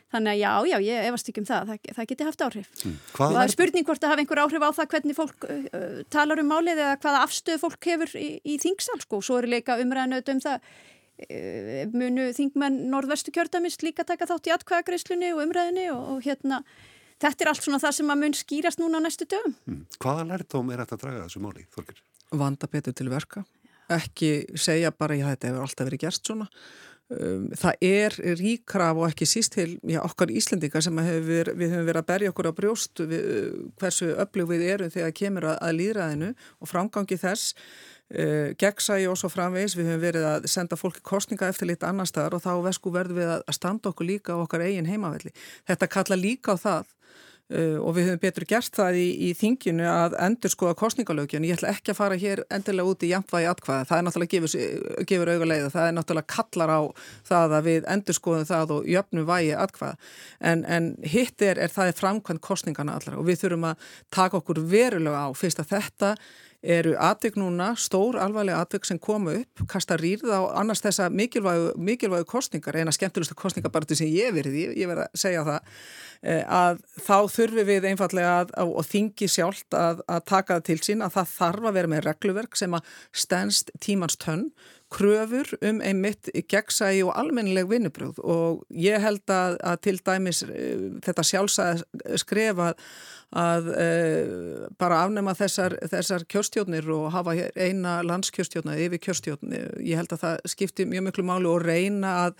þannig 0.09 0.33
að 0.33 0.39
já, 0.41 0.51
já, 0.71 0.77
ég 0.87 1.07
efast 1.09 1.29
ekki 1.29 1.43
um 1.43 1.47
það. 1.47 1.69
Það, 1.69 1.89
það 1.95 2.07
geti 2.11 2.27
haft 2.27 2.43
áhrif. 2.45 2.69
Mm. 2.81 2.93
það 3.19 3.41
er 3.43 3.53
spurning 3.53 3.85
hvort 3.85 4.01
það 4.01 4.13
hafi 4.13 4.23
einhver 4.23 4.43
áhrif 4.43 4.65
á 4.65 4.69
það 4.79 4.93
hvernig 4.93 5.17
fólk 5.17 5.49
uh, 5.49 5.97
talar 6.13 6.41
um 6.41 6.49
málið 6.49 6.83
eða 6.83 6.99
hvaða 7.03 7.23
afstöðu 7.27 7.61
fólk 7.61 7.89
hefur 7.91 8.15
í, 8.17 8.29
í 8.41 8.55
þingsal 8.61 8.97
sko, 9.03 9.21
svo 9.25 9.37
er 9.37 9.49
leika 9.53 9.77
umræðinu 9.81 10.21
um 10.33 10.41
það 10.45 10.71
uh, 11.29 11.83
munu 11.93 12.29
þingmenn 12.37 12.79
norðvestu 12.89 13.33
kjördamist 13.35 13.85
líka 13.85 14.07
taka 14.07 14.29
þátt 14.29 14.49
í 14.49 14.55
atkvæðagreislunni 14.57 15.33
og 15.35 15.43
umræðinu 15.45 15.85
og, 15.93 16.07
og 16.15 16.25
hérna 16.25 16.63
Þetta 17.19 17.43
er 17.43 17.51
allt 17.51 17.65
svona 17.65 17.81
það 17.83 17.95
sem 17.97 18.11
að 18.13 18.21
mun 18.23 18.35
skýrast 18.39 18.79
núna 18.79 18.99
á 18.99 19.05
næstu 19.05 19.27
dögum. 19.27 19.55
Mm. 19.67 19.79
Hvaða 19.99 20.27
lærtóm 20.31 20.69
er 20.71 20.83
þetta 20.83 20.95
að 20.95 21.01
draga 21.03 21.23
þessu 21.25 21.41
máli, 21.43 21.65
Þorgir? 21.75 22.03
Vanda 22.39 22.69
betur 22.71 22.95
til 22.95 23.09
verka. 23.11 23.43
Ekki 23.89 24.29
segja 24.59 24.93
bara, 24.93 25.17
já, 25.17 25.25
þetta 25.31 25.49
hefur 25.49 25.65
alltaf 25.65 25.89
verið 25.89 26.03
gerst 26.05 26.29
svona. 26.29 26.47
Um, 27.09 27.47
það 27.57 27.83
er 27.87 28.15
ríkraf 28.37 28.99
og 29.01 29.07
ekki 29.07 29.25
síst 29.25 29.55
til 29.55 29.71
já, 29.81 29.97
okkar 30.03 30.29
Íslendingar 30.29 30.83
sem 30.85 30.99
hefur, 31.01 31.49
við 31.57 31.71
höfum 31.73 31.87
verið 31.87 32.01
að 32.03 32.09
berja 32.11 32.29
okkur 32.29 32.49
á 32.53 32.57
brjóst 32.59 33.01
við, 33.01 33.23
hversu 33.81 34.11
öflug 34.13 34.51
við 34.51 34.65
erum 34.75 34.91
þegar 34.93 35.15
kemur 35.17 35.47
að, 35.49 35.55
að 35.65 35.79
líðræðinu 35.79 36.29
og 36.37 36.69
framgangi 36.69 37.17
þess 37.17 37.55
Uh, 38.09 38.55
gegnsægi 38.57 39.05
og 39.05 39.19
svo 39.21 39.29
framvegs, 39.29 39.75
við 39.77 39.91
höfum 39.91 40.01
verið 40.01 40.23
að 40.25 40.45
senda 40.49 40.73
fólki 40.79 41.03
kostninga 41.05 41.45
eftir 41.45 41.67
litt 41.69 41.83
annar 41.85 42.09
staðar 42.09 42.39
og 42.39 42.41
þá 42.41 42.65
vesku 42.65 42.89
verðum 42.89 43.21
við 43.21 43.29
að 43.35 43.53
standa 43.53 43.91
okkur 43.91 44.07
líka 44.09 44.33
á 44.33 44.41
okkar 44.41 44.65
eigin 44.65 44.89
heimavelli. 44.89 45.29
Þetta 45.69 45.93
kalla 45.93 46.17
líka 46.17 46.53
á 46.53 46.57
það 46.57 46.89
uh, 46.89 47.77
og 47.85 47.93
við 47.99 48.09
höfum 48.09 48.23
betur 48.23 48.45
gert 48.49 48.73
það 48.79 48.93
í, 48.97 49.05
í 49.29 49.37
þinginu 49.37 49.85
að 49.85 50.17
endur 50.25 50.53
skoða 50.55 50.73
kostningalögjan. 50.81 51.45
Ég 51.45 51.53
ætla 51.59 51.69
ekki 51.75 51.93
að 51.93 51.99
fara 52.01 52.17
hér 52.25 52.41
endilega 52.49 52.89
út 52.95 53.05
í 53.05 53.11
jæmtvægi 53.13 53.49
atkvæða, 53.53 53.85
það 53.91 53.97
er 53.99 54.03
náttúrulega 54.07 54.33
gefur, 54.33 54.51
gefur 55.13 55.33
leiða, 55.45 55.69
það 55.77 55.85
er 55.85 55.93
náttúrulega 55.99 56.33
kallar 56.33 56.69
á 56.73 56.81
það 57.29 57.49
að 57.59 57.65
við 57.69 57.81
endur 57.93 58.17
skoðum 58.17 58.49
það 58.49 58.73
og 58.79 58.89
jöfnum 58.89 59.29
vægi 59.29 59.53
atkvæða. 59.69 59.95
En, 60.41 60.65
en 60.65 60.97
hitt 61.05 61.37
er, 61.45 61.61
er 61.61 61.69
það 61.69 61.93
er 61.93 61.97
og 66.59 66.67
að 66.67 66.75
að 66.75 66.79
eru 66.79 66.95
atvik 66.99 67.35
núna, 67.35 67.75
stór 67.77 68.17
alvarlega 68.19 68.59
atvik 68.59 68.85
sem 68.85 68.99
koma 68.99 69.31
upp, 69.39 69.61
kasta 69.67 69.95
rýrð 69.97 70.27
á 70.27 70.59
annars 70.59 70.81
þessa 70.81 71.09
mikilvægu, 71.09 71.77
mikilvægu 71.77 72.25
kostningar, 72.25 72.75
eina 72.75 72.91
skemmtilegustu 72.91 73.35
kostningabartu 73.35 73.95
sem 73.95 74.07
ég 74.07 74.33
verið 74.33 74.53
í, 74.53 74.65
ég 74.81 74.87
verið 74.87 75.05
að 75.05 75.15
segja 75.15 75.43
það, 75.43 75.61
eh, 76.23 76.43
að 76.43 76.81
þá 76.99 77.27
þurfum 77.31 77.65
við 77.65 77.85
einfallega 77.85 78.33
að, 78.41 78.51
og 78.59 78.85
þingi 78.85 79.27
sjálft 79.27 79.73
að, 79.73 80.01
að 80.07 80.25
taka 80.25 80.59
það 80.59 80.65
til 80.65 80.79
sín 80.83 81.01
að 81.01 81.13
það 81.15 81.27
þarf 81.37 81.63
að 81.63 81.73
vera 81.73 81.87
með 81.87 82.03
regluverk 82.03 82.55
sem 82.55 82.73
að 82.73 82.83
stennst 83.13 83.71
tímans 83.79 84.17
tönn, 84.17 84.51
kröfur 84.89 85.51
um 85.61 85.81
einmitt 85.85 86.31
gegnsægi 86.49 87.03
og 87.05 87.13
almennileg 87.19 87.69
vinnubröð 87.69 88.19
og 88.23 88.63
ég 88.73 89.01
held 89.03 89.29
að, 89.29 89.59
að 89.61 89.79
til 89.85 89.99
dæmis 90.01 90.41
eh, 90.47 90.89
þetta 91.05 91.25
sjálfsæð 91.31 91.85
skrefa 92.23 92.73
að 93.29 93.67
e, 93.77 93.89
bara 94.81 95.03
afnema 95.05 95.35
þessar, 95.37 95.75
þessar 95.91 96.25
kjörstjónir 96.31 96.87
og 96.95 97.11
hafa 97.13 97.35
eina 97.53 97.99
landskjörstjóna 98.01 98.73
yfir 98.81 99.03
kjörstjóni. 99.05 99.59
Ég 99.85 99.99
held 100.01 100.15
að 100.15 100.23
það 100.23 100.49
skipti 100.49 100.87
mjög 100.89 101.05
miklu 101.05 101.25
máli 101.27 101.49
og 101.51 101.61
reyna 101.61 102.15
að 102.25 102.39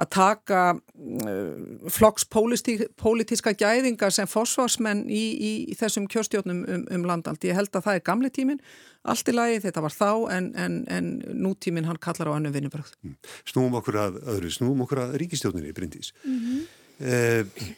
að 0.00 0.08
taka 0.14 0.60
uh, 0.74 1.88
flokks 1.92 2.24
pólitíska 2.30 3.52
gæðinga 3.58 4.10
sem 4.14 4.28
fósvarsmenn 4.30 5.04
í, 5.12 5.24
í, 5.36 5.50
í 5.72 5.76
þessum 5.78 6.08
kjörstjónum 6.10 6.62
um, 6.64 6.86
um 6.96 7.04
landald. 7.08 7.42
Ég 7.44 7.58
held 7.58 7.74
að 7.74 7.86
það 7.88 7.98
er 7.98 8.06
gamli 8.06 8.32
tímin, 8.32 8.62
allt 9.02 9.28
í 9.28 9.36
lagi, 9.36 9.60
þetta 9.66 9.84
var 9.84 9.96
þá 9.96 10.10
en, 10.36 10.50
en, 10.56 10.80
en 10.88 11.12
nútímin 11.44 11.88
hann 11.88 12.00
kallar 12.00 12.32
á 12.32 12.36
annu 12.38 12.52
vinnubröð. 12.54 12.94
Mm. 13.04 13.16
Snúum 13.52 13.78
okkur 13.80 14.00
að 14.06 14.20
öðru, 14.34 14.52
snúum 14.56 14.84
okkur 14.86 15.04
að 15.04 15.16
ríkistjóninni, 15.24 15.76
Bryndís. 15.76 16.12
Mm 16.24 16.40
-hmm. 16.40 16.66
eh, 17.04 17.72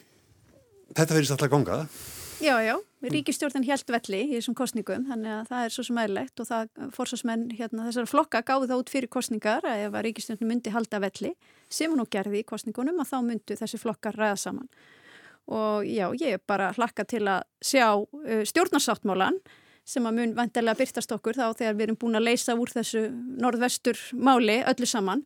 þetta 0.95 1.15
verðist 1.17 1.37
alltaf 1.37 1.53
gangað. 1.53 1.87
Já, 2.43 2.57
já, 2.59 2.75
ríkistjórnin 3.07 3.63
held 3.69 3.91
velli 3.95 4.19
í 4.25 4.31
þessum 4.33 4.57
kostningum, 4.59 5.05
þannig 5.07 5.31
að 5.31 5.43
það 5.47 5.67
er 5.67 5.75
svo 5.75 5.83
sem 5.87 5.99
aðlegt 6.03 6.41
og 6.43 6.49
það 6.49 6.73
fórsvarsmenn 6.97 7.45
hérna, 7.55 7.85
þessar 7.87 8.09
flokka 8.11 8.41
gáði 8.49 8.67
það 8.73 8.83
út 8.83 8.91
fyrir 8.91 9.11
kostningar 9.15 9.69
að 9.69 9.83
ef 9.85 9.95
að 9.95 10.05
ríkistjórnin 10.09 10.51
myndi 10.51 10.73
halda 10.75 10.99
velli 11.05 11.31
sem 11.71 11.95
hún 11.95 12.03
og 12.03 12.11
gerði 12.11 12.43
í 12.43 12.49
kostningunum 12.49 12.99
að 12.99 13.13
þá 13.13 13.17
myndu 13.29 13.59
þessi 13.61 13.79
flokkar 13.79 14.19
ræða 14.19 14.43
saman. 14.43 14.67
Og 15.55 15.87
já, 15.87 16.09
ég 16.19 16.35
er 16.35 16.43
bara 16.43 16.73
hlakka 16.75 17.07
til 17.07 17.23
að 17.31 17.47
sjá 17.63 17.87
uh, 17.95 18.43
stjórnarsáttmálan 18.51 19.39
sem 19.87 20.11
að 20.11 20.19
mun 20.19 20.37
vantilega 20.43 20.83
byrtast 20.83 21.15
okkur 21.15 21.39
þá 21.39 21.47
þegar 21.63 21.79
við 21.79 21.89
erum 21.89 22.03
búin 22.03 22.19
að 22.19 22.27
leysa 22.27 22.59
úr 22.59 22.75
þessu 22.75 23.09
norðvestur 23.39 24.03
máli 24.19 24.65
öllu 24.67 24.91
saman. 24.91 25.23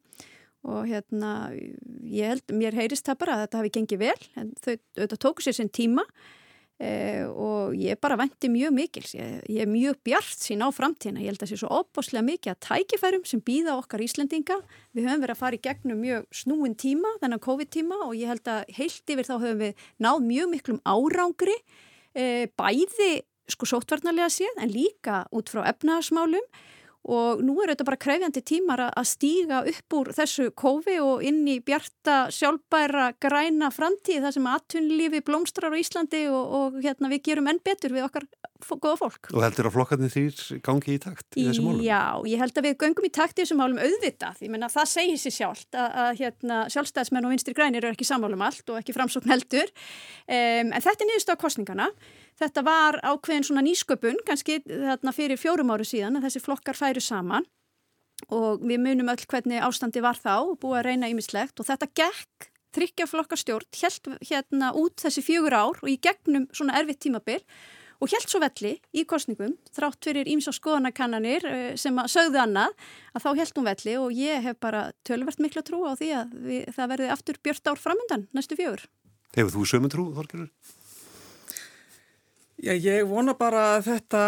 Og 0.69 0.85
hérna 0.91 1.37
ég 1.57 2.35
held, 2.35 2.51
mér 2.53 2.77
heyrist 2.77 3.09
það 3.09 3.23
bara 3.25 3.37
að 3.39 3.47
þetta 3.47 3.63
hafi 3.63 3.79
gengið 3.79 4.05
vel 4.11 4.19
en 4.37 4.59
þau 4.61 4.75
auðvitað 4.75 5.23
tóku 5.25 5.45
sér 5.47 5.65
sinn 5.65 5.73
tíma 5.73 6.05
Eh, 6.77 7.25
og 7.25 7.73
ég 7.73 7.97
bara 8.05 8.19
vendi 8.21 8.51
mjög 8.53 8.75
mikils. 8.77 9.15
Ég, 9.17 9.39
ég 9.49 9.63
er 9.65 9.71
mjög 9.71 9.97
bjart 10.05 10.43
sín 10.45 10.61
á 10.61 10.69
framtíðina. 10.69 11.23
Ég 11.25 11.33
held 11.33 11.41
að 11.41 11.47
það 11.47 11.53
sé 11.55 11.61
svo 11.63 11.71
opbáslega 11.79 12.25
mikið 12.27 12.53
að 12.53 12.59
tækifærum 12.67 13.25
sem 13.25 13.41
býða 13.47 13.79
okkar 13.81 14.05
Íslendinga. 14.05 14.59
Við 14.93 15.09
höfum 15.09 15.23
verið 15.25 15.37
að 15.37 15.41
fara 15.41 15.57
í 15.57 15.63
gegnum 15.65 16.03
mjög 16.05 16.27
snúin 16.37 16.77
tíma 16.77 17.15
þennan 17.23 17.45
COVID-tíma 17.47 18.03
og 18.05 18.13
ég 18.19 18.29
held 18.29 18.53
að 18.53 18.77
heilt 18.77 19.15
yfir 19.15 19.29
þá 19.29 19.35
höfum 19.39 19.63
við 19.65 19.89
náð 20.05 20.21
mjög 20.29 20.53
miklum 20.53 20.83
árangri 20.85 21.57
eh, 22.13 22.45
bæði 22.61 23.11
sko 23.49 23.69
sótvarnarlega 23.71 24.29
séð 24.33 24.61
en 24.61 24.73
líka 24.75 25.25
út 25.33 25.49
frá 25.49 25.63
efnaðarsmálum 25.71 26.45
og 27.07 27.43
nú 27.47 27.55
er 27.63 27.73
þetta 27.73 27.87
bara 27.87 28.01
krefjandi 28.01 28.43
tímar 28.47 28.83
að 28.89 29.09
stíga 29.09 29.63
upp 29.71 29.97
úr 29.99 30.11
þessu 30.17 30.49
kófi 30.59 30.97
og 31.03 31.23
inn 31.27 31.45
í 31.49 31.59
bjarta, 31.65 32.27
sjálfbæra, 32.35 33.13
græna 33.23 33.71
framtíð 33.75 34.27
þar 34.27 34.37
sem 34.37 34.51
aðtunlífi 34.51 35.23
blómstrar 35.27 35.75
á 35.75 35.79
Íslandi 35.79 36.25
og, 36.33 36.57
og 36.59 36.81
hérna, 36.83 37.11
við 37.13 37.23
gerum 37.31 37.51
enn 37.53 37.63
betur 37.63 37.95
við 37.95 38.09
okkar 38.09 38.27
góða 38.67 38.97
fólk. 38.99 39.31
Og 39.35 39.45
heldur 39.45 39.69
að 39.69 39.77
flokkarnir 39.77 40.13
þýr 40.13 40.61
gangi 40.67 40.97
í 40.97 41.01
takt 41.03 41.39
í 41.39 41.47
þessu 41.47 41.65
málum? 41.67 41.83
Já, 41.87 42.03
ég 42.27 42.43
held 42.43 42.59
að 42.59 42.69
við 42.69 42.77
gangum 42.83 43.09
í 43.09 43.13
takt 43.15 43.39
í 43.39 43.45
þessu 43.45 43.59
málum 43.59 43.81
auðvitað. 43.81 44.43
Ég 44.43 44.53
menna 44.53 44.71
það 44.73 44.93
segir 44.97 45.23
sér 45.23 45.37
sjálft 45.37 45.79
að, 45.79 45.97
að 46.03 46.13
hérna, 46.23 46.61
sjálfstæðismenn 46.75 47.29
og 47.29 47.35
vinstri 47.35 47.57
grænir 47.57 47.85
eru 47.85 47.95
ekki 47.95 48.09
samálum 48.09 48.45
allt 48.47 48.73
og 48.73 48.81
ekki 48.81 48.97
framsókn 48.97 49.31
heldur. 49.31 49.71
Um, 50.27 50.73
en 50.73 50.83
þetta 50.83 51.05
er 51.05 51.11
niðurstu 51.13 51.37
á 51.37 51.43
kostningana. 51.45 51.91
Þetta 52.37 52.65
var 52.67 52.99
ákveðin 53.01 53.47
svona 53.49 53.65
nýsköpun, 53.65 54.19
kannski 54.27 54.59
þarna 54.67 55.15
fyrir 55.17 55.41
fjórum 55.41 55.73
áru 55.73 55.87
síðan 55.89 56.19
að 56.19 56.29
þessi 56.29 56.43
flokkar 56.45 56.77
færu 56.77 57.01
saman 57.01 57.47
og 58.33 58.61
við 58.65 58.81
munum 58.81 59.09
öll 59.13 59.25
hvernig 59.29 59.65
ástandi 59.65 60.03
var 60.05 60.19
þá 60.21 60.35
og 60.43 60.59
búið 60.61 60.79
að 60.81 60.87
reyna 60.91 61.11
ýmislegt 61.13 61.61
og 61.61 61.69
þetta 61.69 61.89
gekk 61.97 62.51
þryggja 62.77 63.09
flokkar 63.09 63.41
stjórn, 63.41 63.67
held 63.81 64.13
hérna 64.29 64.71
út 64.77 65.01
þessi 65.01 65.25
fjögur 65.25 65.57
ár 65.57 65.81
og 65.81 65.89
í 65.89 65.97
gegnum 66.03 66.47
svona 66.53 66.77
erfitt 66.81 67.01
tímabil 67.07 67.41
og 68.03 68.13
held 68.13 68.29
svo 68.29 68.41
velli 68.43 68.75
í 68.93 69.05
kostningum, 69.09 69.55
þrátt 69.73 70.05
fyrir 70.05 70.29
íms 70.29 70.49
og 70.51 70.57
skoðanakannanir 70.59 71.47
eh, 71.49 71.71
sem 71.81 71.97
að 71.97 72.11
sögðu 72.13 72.43
annað, 72.43 72.75
að 73.17 73.25
þá 73.25 73.31
held 73.41 73.57
hún 73.57 73.69
velli 73.71 73.95
og 74.03 74.17
ég 74.17 74.45
hef 74.45 74.59
bara 74.61 74.83
tölvert 75.09 75.41
miklu 75.41 75.63
að 75.63 75.69
trúa 75.71 75.95
á 75.97 75.99
því 76.01 76.11
að 76.19 76.35
við, 76.49 76.67
það 76.77 76.93
verði 76.93 77.13
aftur 77.17 77.41
björnt 77.41 77.71
ár 77.73 77.81
framöndan 77.81 78.27
næstu 78.37 78.59
fjögur. 78.59 78.85
Hefur 79.37 79.55
þú 79.57 79.65
sömundrú, 79.73 80.11
Þorgjörður? 80.17 80.53
Já, 82.57 82.73
ég 82.73 83.03
vona 83.05 83.35
bara 83.37 83.75
að 83.75 83.83
þetta 83.91 84.21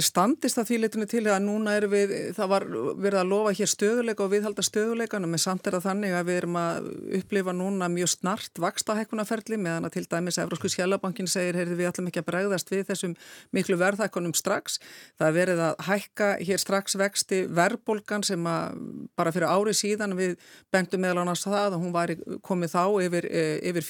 standist 0.00 0.56
að 0.56 0.70
því 0.70 0.76
litinu 0.80 1.04
til 1.04 1.20
að 1.28 1.42
núna 1.44 1.74
er 1.76 1.84
við, 1.92 2.12
það 2.32 2.48
var 2.48 2.64
verið 2.96 3.18
að 3.20 3.28
lofa 3.28 3.50
hér 3.58 3.68
stöðuleika 3.68 4.24
og 4.24 4.30
viðhalda 4.32 4.62
stöðuleikanum 4.64 5.36
en 5.36 5.42
samt 5.42 5.68
er 5.68 5.76
það 5.76 5.84
þannig 5.90 6.14
að 6.16 6.24
við 6.30 6.38
erum 6.40 6.56
að 6.56 6.88
upplifa 7.18 7.52
núna 7.52 7.90
mjög 7.92 8.08
snart 8.14 8.60
vaksta 8.64 8.96
hækkunaferli 8.96 9.58
meðan 9.60 9.84
að 9.84 9.98
til 9.98 10.04
dæmis 10.14 10.40
Evrósku 10.40 10.70
Sjælabankin 10.72 11.28
segir, 11.28 11.58
heyrði 11.60 11.76
við 11.82 11.90
ætlum 11.90 12.08
ekki 12.08 12.22
að 12.22 12.28
bregðast 12.30 12.72
við 12.72 12.86
þessum 12.88 13.12
miklu 13.52 13.76
verðhækkunum 13.82 14.32
strax. 14.32 14.80
Það 15.20 15.28
er 15.28 15.36
verið 15.36 15.62
að 15.66 15.84
hækka 15.90 16.30
hér 16.40 16.64
strax 16.64 16.96
vexti 16.96 17.42
verðbólgan 17.52 18.24
sem 18.24 18.48
að 18.48 18.80
bara 19.12 19.28
fyrir 19.36 19.52
ári 19.52 19.76
síðan 19.76 20.16
við 20.16 20.38
bengtum 20.72 21.04
meðal 21.04 21.20
annars 21.26 21.44
það 21.44 21.76
að 21.76 21.78
hún 21.84 21.92
var 21.92 22.16
komið 22.48 22.78
þá 22.78 22.84
yfir, 23.04 23.28
yfir 23.60 23.84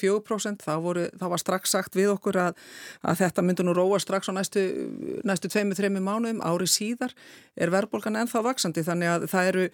4%, 3.85 3.85
þá, 3.85 3.91
voru, 3.91 3.91
þá 3.91 3.91
var 3.91 4.03
strax 4.03 4.29
á 4.29 4.33
næstu, 4.35 4.61
næstu 5.25 5.49
tveimu, 5.51 5.75
þreimu 5.77 6.01
mánuðum, 6.03 6.41
ári 6.45 6.67
síðar 6.69 7.13
er 7.55 7.71
verðbólgan 7.71 8.17
ennþá 8.19 8.41
vaksandi 8.43 8.83
þannig 8.83 9.11
að 9.11 9.25
það 9.31 9.49
eru 9.49 9.65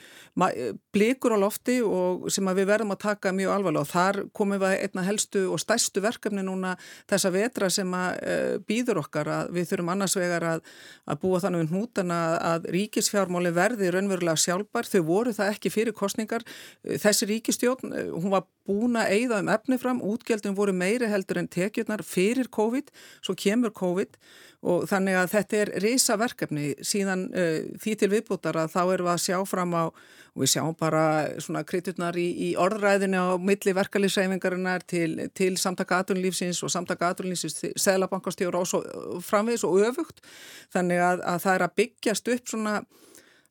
blikur 0.93 1.33
á 1.33 1.37
lofti 1.41 1.79
og 1.81 2.27
sem 2.33 2.45
við 2.51 2.69
verðum 2.69 2.93
að 2.93 3.01
taka 3.05 3.33
mjög 3.33 3.55
alvarlega. 3.55 3.81
Og 3.81 3.89
þar 3.89 4.19
komum 4.37 4.61
við 4.61 4.75
einna 4.85 5.05
helstu 5.07 5.45
og 5.51 5.61
stærstu 5.61 6.03
verkefni 6.03 6.43
núna 6.45 6.75
þessa 7.09 7.31
vetra 7.33 7.69
sem 7.73 7.89
að 7.97 8.19
eh, 8.21 8.55
býður 8.67 9.01
okkar 9.01 9.31
að 9.31 9.53
við 9.57 9.69
þurfum 9.71 9.93
annars 9.95 10.17
vegar 10.19 10.47
að, 10.53 10.63
að 11.09 11.21
búa 11.23 11.41
þannig 11.41 11.65
um 11.65 11.75
hútan 11.79 12.13
að, 12.15 12.37
að 12.51 12.69
ríkisfjármáli 12.77 13.53
verði 13.55 13.91
raunverulega 13.93 14.43
sjálfbar, 14.45 14.89
þau 14.89 15.01
voru 15.07 15.35
það 15.35 15.55
ekki 15.55 15.73
fyrir 15.73 15.97
kostningar, 15.97 16.45
þessi 16.85 17.29
ríkistjórn 17.29 17.95
hún 18.11 18.31
var 18.33 18.45
búin 18.71 18.99
að 18.99 19.11
eigða 19.17 19.41
um 19.43 19.51
efni 19.51 19.79
fram, 19.81 19.99
útgjöldum 20.05 20.55
voru 20.55 20.75
meiri 20.75 21.09
heldur 21.11 21.41
en 21.41 21.51
tekjurnar 21.51 22.05
fyrir 22.07 22.49
COVID, 22.53 22.89
svo 23.21 23.35
kemur 23.35 23.75
COVID 23.75 24.17
og 24.61 24.83
þannig 24.89 25.17
að 25.17 25.31
þetta 25.31 25.57
er 25.57 25.71
reysa 25.81 26.17
verkefni 26.21 26.71
síðan 26.85 27.27
uh, 27.33 27.61
því 27.81 27.95
til 27.97 28.11
viðbútar 28.11 28.59
að 28.61 28.75
þá 28.75 28.81
erum 28.83 29.07
við 29.07 29.13
að 29.15 29.23
sjá 29.25 29.39
fram 29.49 29.73
á 29.73 29.83
og 30.31 30.43
við 30.45 30.51
sjáum 30.53 30.75
bara 30.79 31.03
svona 31.43 31.63
kriturnar 31.67 32.15
í, 32.15 32.27
í 32.45 32.49
orðræðinu 32.59 33.19
á 33.19 33.35
milli 33.41 33.73
verkalýfsæfingarinnar 33.75 34.85
til, 34.87 35.27
til 35.35 35.57
samtaka 35.59 35.99
aðunlífsins 36.01 36.61
og 36.63 36.71
samtaka 36.71 37.09
aðunlífsins 37.11 37.57
seglabankastjóra 37.75 38.61
og 38.61 38.69
svo 38.69 38.79
framvegis 39.27 39.65
og 39.67 39.81
öfugt. 39.89 40.23
Þannig 40.71 41.03
að, 41.03 41.25
að 41.33 41.43
það 41.43 41.57
er 41.57 41.65
að 41.65 41.75
byggjast 41.81 42.31
upp 42.35 42.53
svona 42.53 42.77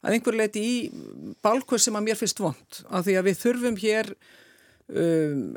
að 0.01 0.17
einhver 0.17 0.39
leiti 0.41 0.63
í 0.65 0.77
balkvöð 1.45 1.85
sem 1.85 1.99
að 1.99 2.07
mér 2.09 2.21
finnst 2.21 2.41
vond 2.41 2.81
af 2.89 3.05
því 3.05 3.19
að 3.21 3.29
við 3.29 3.43
þurfum 3.43 3.81
hér 3.83 4.15
Um, 4.91 5.53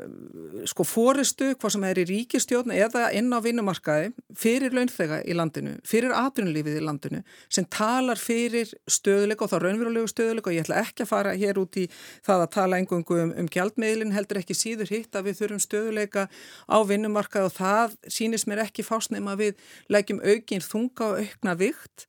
sko 0.70 0.84
fóristu 0.86 1.48
hvað 1.58 1.72
sem 1.74 1.84
er 1.88 1.98
í 1.98 2.04
ríkistjórn 2.06 2.70
eða 2.70 3.08
inn 3.18 3.32
á 3.34 3.42
vinnumarkaði 3.42 4.12
fyrir 4.38 4.76
launþega 4.76 5.24
í 5.26 5.34
landinu, 5.34 5.72
fyrir 5.82 6.14
atvinnulífið 6.14 6.76
í 6.78 6.84
landinu 6.84 7.22
sem 7.50 7.66
talar 7.66 8.20
fyrir 8.20 8.70
stöðuleika 8.86 9.48
og 9.48 9.50
þá 9.50 9.56
raunverulegu 9.64 10.12
stöðuleika 10.12 10.52
og 10.52 10.54
ég 10.54 10.68
ætla 10.68 10.84
ekki 10.84 11.02
að 11.02 11.10
fara 11.10 11.34
hér 11.34 11.58
út 11.64 11.80
í 11.82 11.88
það 12.22 12.44
að 12.44 12.54
tala 12.54 12.78
engungu 12.78 13.18
um, 13.24 13.34
um 13.42 13.50
gjaldmiðlin 13.50 14.14
heldur 14.14 14.38
ekki 14.44 14.54
síður 14.54 14.94
hitt 14.94 15.18
að 15.18 15.32
við 15.32 15.40
þurfum 15.42 15.66
stöðuleika 15.66 16.28
á 16.70 16.78
vinnumarkaði. 16.86 17.50
Og 17.50 17.58
það 17.58 17.98
sínist 18.06 18.46
mér 18.46 18.68
ekki 18.68 18.86
fásnum 18.86 19.34
að 19.34 19.46
við 19.48 19.70
leggjum 19.90 20.22
aukinn 20.22 20.62
þunga 20.62 21.10
og 21.10 21.24
aukna 21.24 21.58
vikt 21.58 22.06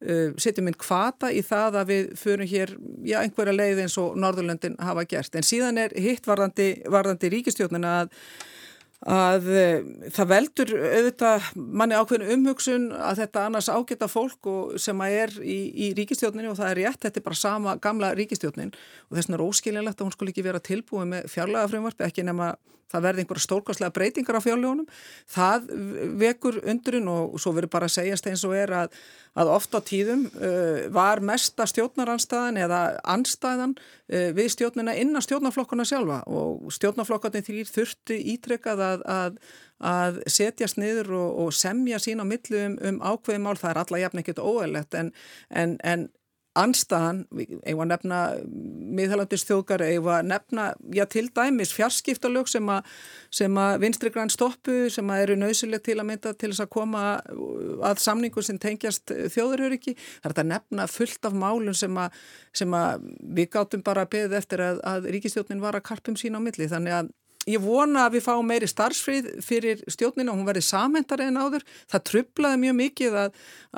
setjum 0.00 0.68
inn 0.68 0.76
kvata 0.76 1.30
í 1.32 1.40
það 1.46 1.78
að 1.80 1.92
við 1.92 2.10
förum 2.20 2.50
hér, 2.50 2.74
já, 3.06 3.20
einhverja 3.22 3.54
leið 3.56 3.84
eins 3.86 3.96
og 4.00 4.18
Norðurlöndin 4.20 4.76
hafa 4.82 5.06
gert. 5.08 5.38
En 5.38 5.46
síðan 5.46 5.80
er 5.80 5.94
hitt 5.96 6.28
varðandi, 6.28 6.68
varðandi 6.92 7.30
ríkistjónin 7.32 7.88
að, 7.88 8.12
að 9.04 9.48
uh, 9.52 9.88
það 10.14 10.30
veldur 10.32 10.72
auðvitað 10.76 11.50
manni 11.56 11.98
ákveðin 11.98 12.36
umhugsun 12.36 12.86
að 12.96 13.24
þetta 13.24 13.44
annars 13.48 13.68
ágeta 13.68 14.08
fólk 14.08 14.48
sem 14.80 15.02
að 15.04 15.18
er 15.22 15.36
í, 15.42 15.58
í 15.88 15.90
ríkistjóninu 15.98 16.52
og 16.52 16.60
það 16.60 16.70
er 16.70 16.80
rétt, 16.82 17.02
þetta 17.04 17.20
er 17.20 17.26
bara 17.26 17.42
sama 17.42 17.76
gamla 17.82 18.14
ríkistjónin 18.16 18.72
og 18.72 19.18
þess 19.18 19.28
vegna 19.28 19.40
er 19.40 19.46
óskiljanlegt 19.48 20.00
að 20.00 20.08
hún 20.08 20.16
skul 20.16 20.30
ekki 20.32 20.46
vera 20.46 20.64
tilbúið 20.64 21.12
með 21.12 21.28
fjarlaga 21.34 21.72
frumvarpi, 21.74 22.08
ekki 22.08 22.24
nema 22.26 22.54
það 22.92 23.06
verði 23.06 23.22
einhverja 23.24 23.44
stórkastlega 23.44 23.94
breytingar 23.94 24.38
á 24.38 24.42
fjárljónum, 24.44 24.86
það 25.30 25.70
vekur 26.20 26.60
undurinn 26.62 27.08
og 27.10 27.38
svo 27.42 27.52
verður 27.56 27.72
bara 27.72 27.88
að 27.90 27.96
segjast 27.96 28.28
eins 28.30 28.44
og 28.46 28.54
er 28.56 28.72
að, 28.84 28.98
að 29.34 29.50
ofta 29.56 29.80
á 29.82 29.86
tíðum 29.88 30.26
uh, 30.30 30.86
var 30.94 31.22
mesta 31.24 31.66
stjórnaranstæðan 31.66 32.60
eða 32.62 32.82
anstæðan 33.16 33.74
við 34.08 34.50
stjórnina 34.54 34.94
innan 34.94 35.24
stjórnaflokkuna 35.24 35.86
sjálfa. 35.88 36.20
Og 36.30 36.72
stjórnaflokkarnir 36.74 37.46
þrýr 37.46 37.70
þurfti 37.70 38.18
ítrekkað 38.34 38.82
að, 38.86 39.06
að, 39.10 39.40
að 39.92 40.20
setjast 40.30 40.78
niður 40.80 41.14
og, 41.18 41.40
og 41.46 41.56
semja 41.56 41.98
sín 42.02 42.22
á 42.22 42.26
millu 42.28 42.62
um, 42.68 42.78
um 42.90 43.00
ákveði 43.02 43.42
mál, 43.42 43.56
það 43.58 43.72
er 43.72 43.82
alla 43.82 44.02
jafn 44.04 44.22
ekkert 44.22 44.44
óæðilegt 44.44 44.98
en, 45.00 45.12
en, 45.50 45.76
en 45.82 46.08
anstaðan, 46.56 47.22
eigum 47.66 47.82
að 47.84 47.90
nefna 47.92 48.20
miðhalandis 48.98 49.44
þjóðgar, 49.48 49.84
eigum 49.86 50.10
að 50.14 50.30
nefna 50.30 50.66
já 50.96 51.04
til 51.12 51.26
dæmis 51.36 51.74
fjarskiptalög 51.76 52.48
sem 52.50 52.70
að, 52.72 52.88
að 53.46 53.78
vinstri 53.82 54.12
grann 54.14 54.32
stoppu 54.32 54.86
sem 54.92 55.12
að 55.12 55.24
eru 55.26 55.38
nöysilegt 55.40 55.86
til 55.88 55.98
að 56.00 56.08
mynda 56.10 56.32
til 56.34 56.52
þess 56.52 56.64
að 56.64 56.72
koma 56.76 57.04
að 57.90 58.02
samningu 58.04 58.44
sem 58.44 58.60
tengjast 58.62 59.12
þjóðuröryggi, 59.34 59.96
það 60.24 60.32
er 60.32 60.42
að 60.44 60.50
nefna 60.54 60.88
fullt 60.90 61.28
af 61.28 61.36
málun 61.36 61.76
sem 61.76 62.00
að, 62.00 62.18
sem 62.56 62.80
að 62.80 63.06
við 63.36 63.52
gáttum 63.54 63.84
bara 63.86 64.06
að 64.06 64.14
beða 64.16 64.40
eftir 64.40 64.64
að, 64.64 64.82
að 64.86 65.12
ríkistjónin 65.14 65.62
var 65.62 65.78
að 65.78 65.88
karpum 65.90 66.18
sína 66.18 66.40
á 66.40 66.46
milli, 66.46 66.70
þannig 66.70 67.00
að 67.02 67.14
Ég 67.46 67.62
vona 67.62 68.08
að 68.08 68.16
við 68.16 68.24
fáum 68.24 68.48
meiri 68.50 68.66
starfsfrið 68.66 69.26
fyrir 69.46 69.82
stjórnina 69.86 70.32
og 70.32 70.40
hún 70.40 70.48
verði 70.48 70.64
samhendar 70.66 71.20
en 71.22 71.36
áður. 71.38 71.62
Það 71.92 72.02
trublaði 72.08 72.58
mjög 72.64 72.74
mikið 72.80 73.18
að, 73.20 73.36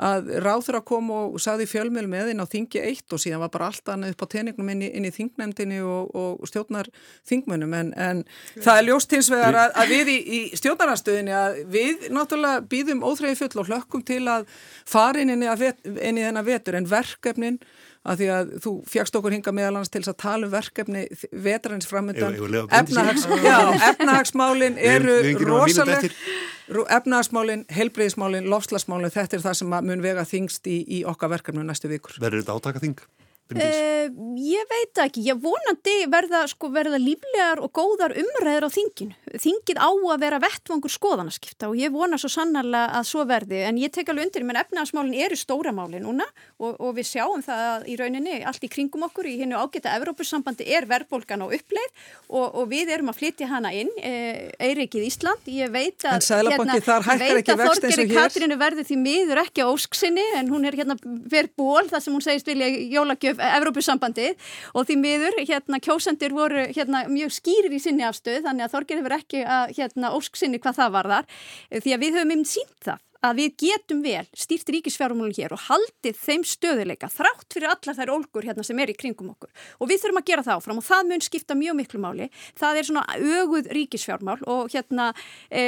að 0.09 0.31
ráður 0.41 0.79
að 0.79 0.85
koma 0.89 1.19
og 1.27 1.35
saði 1.43 1.67
fjölmjöl 1.69 2.07
með 2.09 2.31
inn 2.31 2.41
á 2.41 2.49
þingi 2.49 2.81
eitt 2.81 3.13
og 3.13 3.21
síðan 3.21 3.43
var 3.43 3.51
bara 3.53 3.67
allt 3.69 3.91
annað 3.93 4.15
upp 4.15 4.25
á 4.25 4.33
teningnum 4.33 4.71
inn 4.73 4.81
í, 4.87 4.89
inn 4.97 5.05
í 5.05 5.11
þingnefndinni 5.13 5.83
og, 5.85 6.09
og 6.17 6.49
stjórnar 6.49 6.89
þingmönum. 7.29 7.75
En, 7.77 7.91
en 7.93 8.23
það 8.57 8.81
er 8.81 8.87
ljóst 8.87 9.13
hins 9.13 9.29
vegar 9.29 9.59
að, 9.61 9.77
að 9.83 9.93
við 9.93 10.11
í, 10.15 10.17
í 10.17 10.39
stjórnarastöðinni 10.57 11.35
að 11.37 11.59
við 11.69 12.09
náttúrulega 12.15 12.65
býðum 12.73 13.05
óþreyfi 13.05 13.43
full 13.43 13.61
og 13.61 13.69
hlökkum 13.69 14.05
til 14.07 14.23
að 14.33 14.49
fara 14.89 15.21
inn 15.21 15.35
inn 15.35 15.45
í 15.45 16.25
þennan 16.25 16.47
vetur 16.47 16.79
en 16.79 16.89
verkefnin 16.89 17.61
að 18.09 18.21
því 18.21 18.29
að 18.35 18.53
þú 18.65 18.73
fjagst 18.89 19.17
okkur 19.19 19.35
hinga 19.35 19.53
meðalans 19.55 19.91
til 19.93 20.01
að 20.03 20.17
tala 20.23 20.47
um 20.47 20.53
verkefni 20.53 21.05
vetrarins 21.45 21.89
framöndan 21.89 22.37
Efnahags, 22.79 23.27
efnahagsmálin 23.91 24.79
eru 24.81 25.19
rosaleg 25.45 26.09
efnahagsmálin, 26.69 27.65
helbreyðismálin, 27.73 28.49
lofslagsmálin 28.49 29.13
þetta 29.13 29.39
er 29.39 29.45
það 29.45 29.57
sem 29.61 29.71
mun 29.73 30.03
vega 30.03 30.25
þingst 30.27 30.69
í, 30.69 30.81
í 30.85 30.99
okkar 31.07 31.33
verkefnu 31.33 31.63
næstu 31.65 31.89
vikur. 31.89 32.19
Verður 32.21 32.43
þetta 32.43 32.57
átaka 32.59 32.83
þing? 32.83 33.01
Uh, 33.49 34.11
ég 34.37 34.67
veit 34.69 34.99
ekki, 35.01 35.23
ég 35.25 35.39
vonandi 35.41 35.95
verða, 36.11 36.43
sko, 36.51 36.69
verða 36.73 36.99
líflegar 37.01 37.61
og 37.63 37.71
góðar 37.73 38.13
umræður 38.13 38.67
á 38.67 38.75
þinginu. 38.75 39.15
Þingið 39.41 39.79
á 39.81 39.89
að 39.89 40.19
vera 40.21 40.41
vettvangur 40.43 40.93
skoðanaskipta 40.93 41.71
og 41.71 41.79
ég 41.79 41.93
vona 41.93 42.19
svo 42.21 42.29
sannarlega 42.29 42.99
að 42.99 43.07
svo 43.09 43.25
verði. 43.29 43.63
En 43.65 43.79
ég 43.81 43.93
tek 43.95 44.11
alveg 44.11 44.27
undir, 44.27 44.45
menn 44.45 44.59
efnaðasmálinn 44.61 45.17
eru 45.25 45.39
stóra 45.39 45.73
máli 45.73 46.01
núna 46.03 46.27
og, 46.59 46.75
og 46.77 46.93
við 46.97 47.09
sjáum 47.09 47.41
það 47.45 47.87
í 47.89 47.97
rauninni 47.97 48.35
allt 48.45 48.67
í 48.67 48.69
kringum 48.71 49.07
okkur 49.07 49.29
í 49.31 49.35
hennu 49.41 49.57
ágæta 49.57 49.95
Evrópussambandi 49.97 50.67
er 50.69 50.85
verðbólgan 50.89 51.45
á 51.45 51.47
uppleið 51.49 51.89
og, 52.27 52.45
og 52.53 52.69
við 52.69 52.93
erum 52.93 53.09
að 53.09 53.19
flytja 53.23 53.49
hana 53.49 53.73
inn 53.75 53.89
uh, 53.97 54.39
Eirikið 54.61 55.07
Ísland, 55.09 55.49
ég 55.49 55.73
veit 55.73 56.05
að 56.05 56.21
hérna, 56.51 56.77
veit 56.77 57.49
að 57.49 57.65
Þorgeri 57.65 58.07
Katrinu 58.13 58.59
verði 58.61 58.85
því 58.91 58.99
miður 59.01 59.43
ekki 59.45 59.65
á 59.65 59.71
ósksinni 59.71 60.25
en 60.37 60.53
hún 60.53 60.67
er 60.69 60.77
hérna 60.77 60.99
verð 61.01 61.55
ból 61.57 61.87
þar 61.89 62.05
sem 62.05 62.15
hún 62.15 62.25
segist 62.25 62.49
vilja 62.49 62.69
jólagjöf 62.69 63.38
Evrópusambandi 63.39 64.29
og 64.73 64.87
því 64.89 64.99
miður 65.03 65.39
hérna 65.41 65.81
kjósendir 65.83 66.35
voru 66.35 66.67
hérna 66.69 67.05
mjög 67.11 67.35
skýrir 67.39 67.75
í 67.75 67.81
sinni 67.83 68.07
afstöð 68.07 68.43
þannig 68.47 68.67
að 68.67 68.73
Þorgir 68.75 69.01
hefur 69.01 69.17
ekki 69.19 69.43
að 69.43 69.75
hérna 69.79 70.13
ósksinni 70.17 70.61
hvað 70.61 70.81
það 70.81 70.97
var 70.97 71.13
þar 71.13 71.29
því 71.79 71.95
að 71.95 72.03
við 72.05 72.19
höfum 72.19 72.35
um 72.37 72.47
sínt 72.47 72.81
það 72.85 73.05
að 73.25 73.41
við 73.41 73.55
getum 73.63 74.01
vel 74.03 74.25
stýrt 74.37 74.71
ríkisfjármálun 74.73 75.35
hér 75.35 75.55
og 75.55 75.63
haldið 75.67 76.19
þeim 76.19 76.45
stöðuleika 76.47 77.09
þrátt 77.11 77.47
fyrir 77.53 77.73
allar 77.73 77.97
þær 77.97 78.13
ólgur 78.15 78.47
hérna 78.47 78.65
sem 78.65 78.79
er 78.79 78.93
í 78.93 78.97
kringum 78.97 79.33
okkur 79.33 79.51
og 79.79 79.91
við 79.91 80.03
þurfum 80.03 80.21
að 80.21 80.27
gera 80.31 80.45
það 80.47 80.59
áfram 80.61 80.81
og 80.81 80.87
það 80.87 81.11
mun 81.11 81.25
skipta 81.25 81.57
mjög 81.59 81.79
miklu 81.79 82.03
máli 82.03 82.29
það 82.59 82.81
er 82.81 82.89
svona 82.89 83.05
öguð 83.19 83.71
ríkisfjármál 83.75 84.39
og 84.47 84.73
hérna 84.73 85.09
e, 85.51 85.63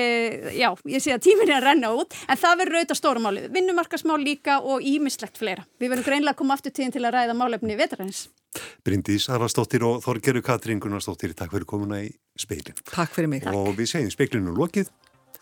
já, 0.55 0.69
ég 0.87 1.03
sé 1.03 1.15
að 1.15 1.25
tímin 1.27 1.51
er 1.51 1.59
að 1.59 1.67
renna 1.69 1.93
út 1.97 2.15
en 2.27 2.39
það 2.39 2.61
verður 2.63 2.79
auðvitað 2.81 3.01
stóra 3.01 3.23
máli, 3.23 3.47
vinnumarkasmál 3.51 4.21
líka 4.21 4.59
og 4.61 4.85
ímislegt 4.85 5.39
fleira. 5.41 5.65
Við 5.81 5.91
verðum 5.91 6.07
greinlega 6.07 6.35
að 6.35 6.41
koma 6.43 6.57
aftur 6.57 6.75
tíðin 6.75 6.95
til 6.95 7.03
að 7.05 7.17
ræða 7.17 7.37
málefni 7.37 7.77
vetraræns 7.79 8.29
Bryndís 8.83 9.29
Arvarsdóttir 9.31 9.83
og 9.87 10.01
Þorgeru 10.03 10.41
Katrín 10.43 10.81
Gunnarsdóttir, 10.83 11.31
takk 11.37 11.53
fyrir 11.53 11.67
komuna 11.69 12.01
í 12.03 12.09
speilin. 12.39 12.75
Takk 12.89 13.13
fyrir 13.15 13.31
mig. 13.31 13.47
Og 13.47 13.71
við 13.77 13.93
segjum 13.93 14.11
speilinu 14.11 14.55
lokið. 14.57 14.91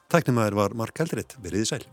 Tæknum 0.09 0.39
að 0.41 0.47
það 0.47 0.55
var 0.57 0.73
Mark 0.73 0.99
Eldreit, 1.03 1.33
veriði 1.37 1.67
sæl. 1.69 1.83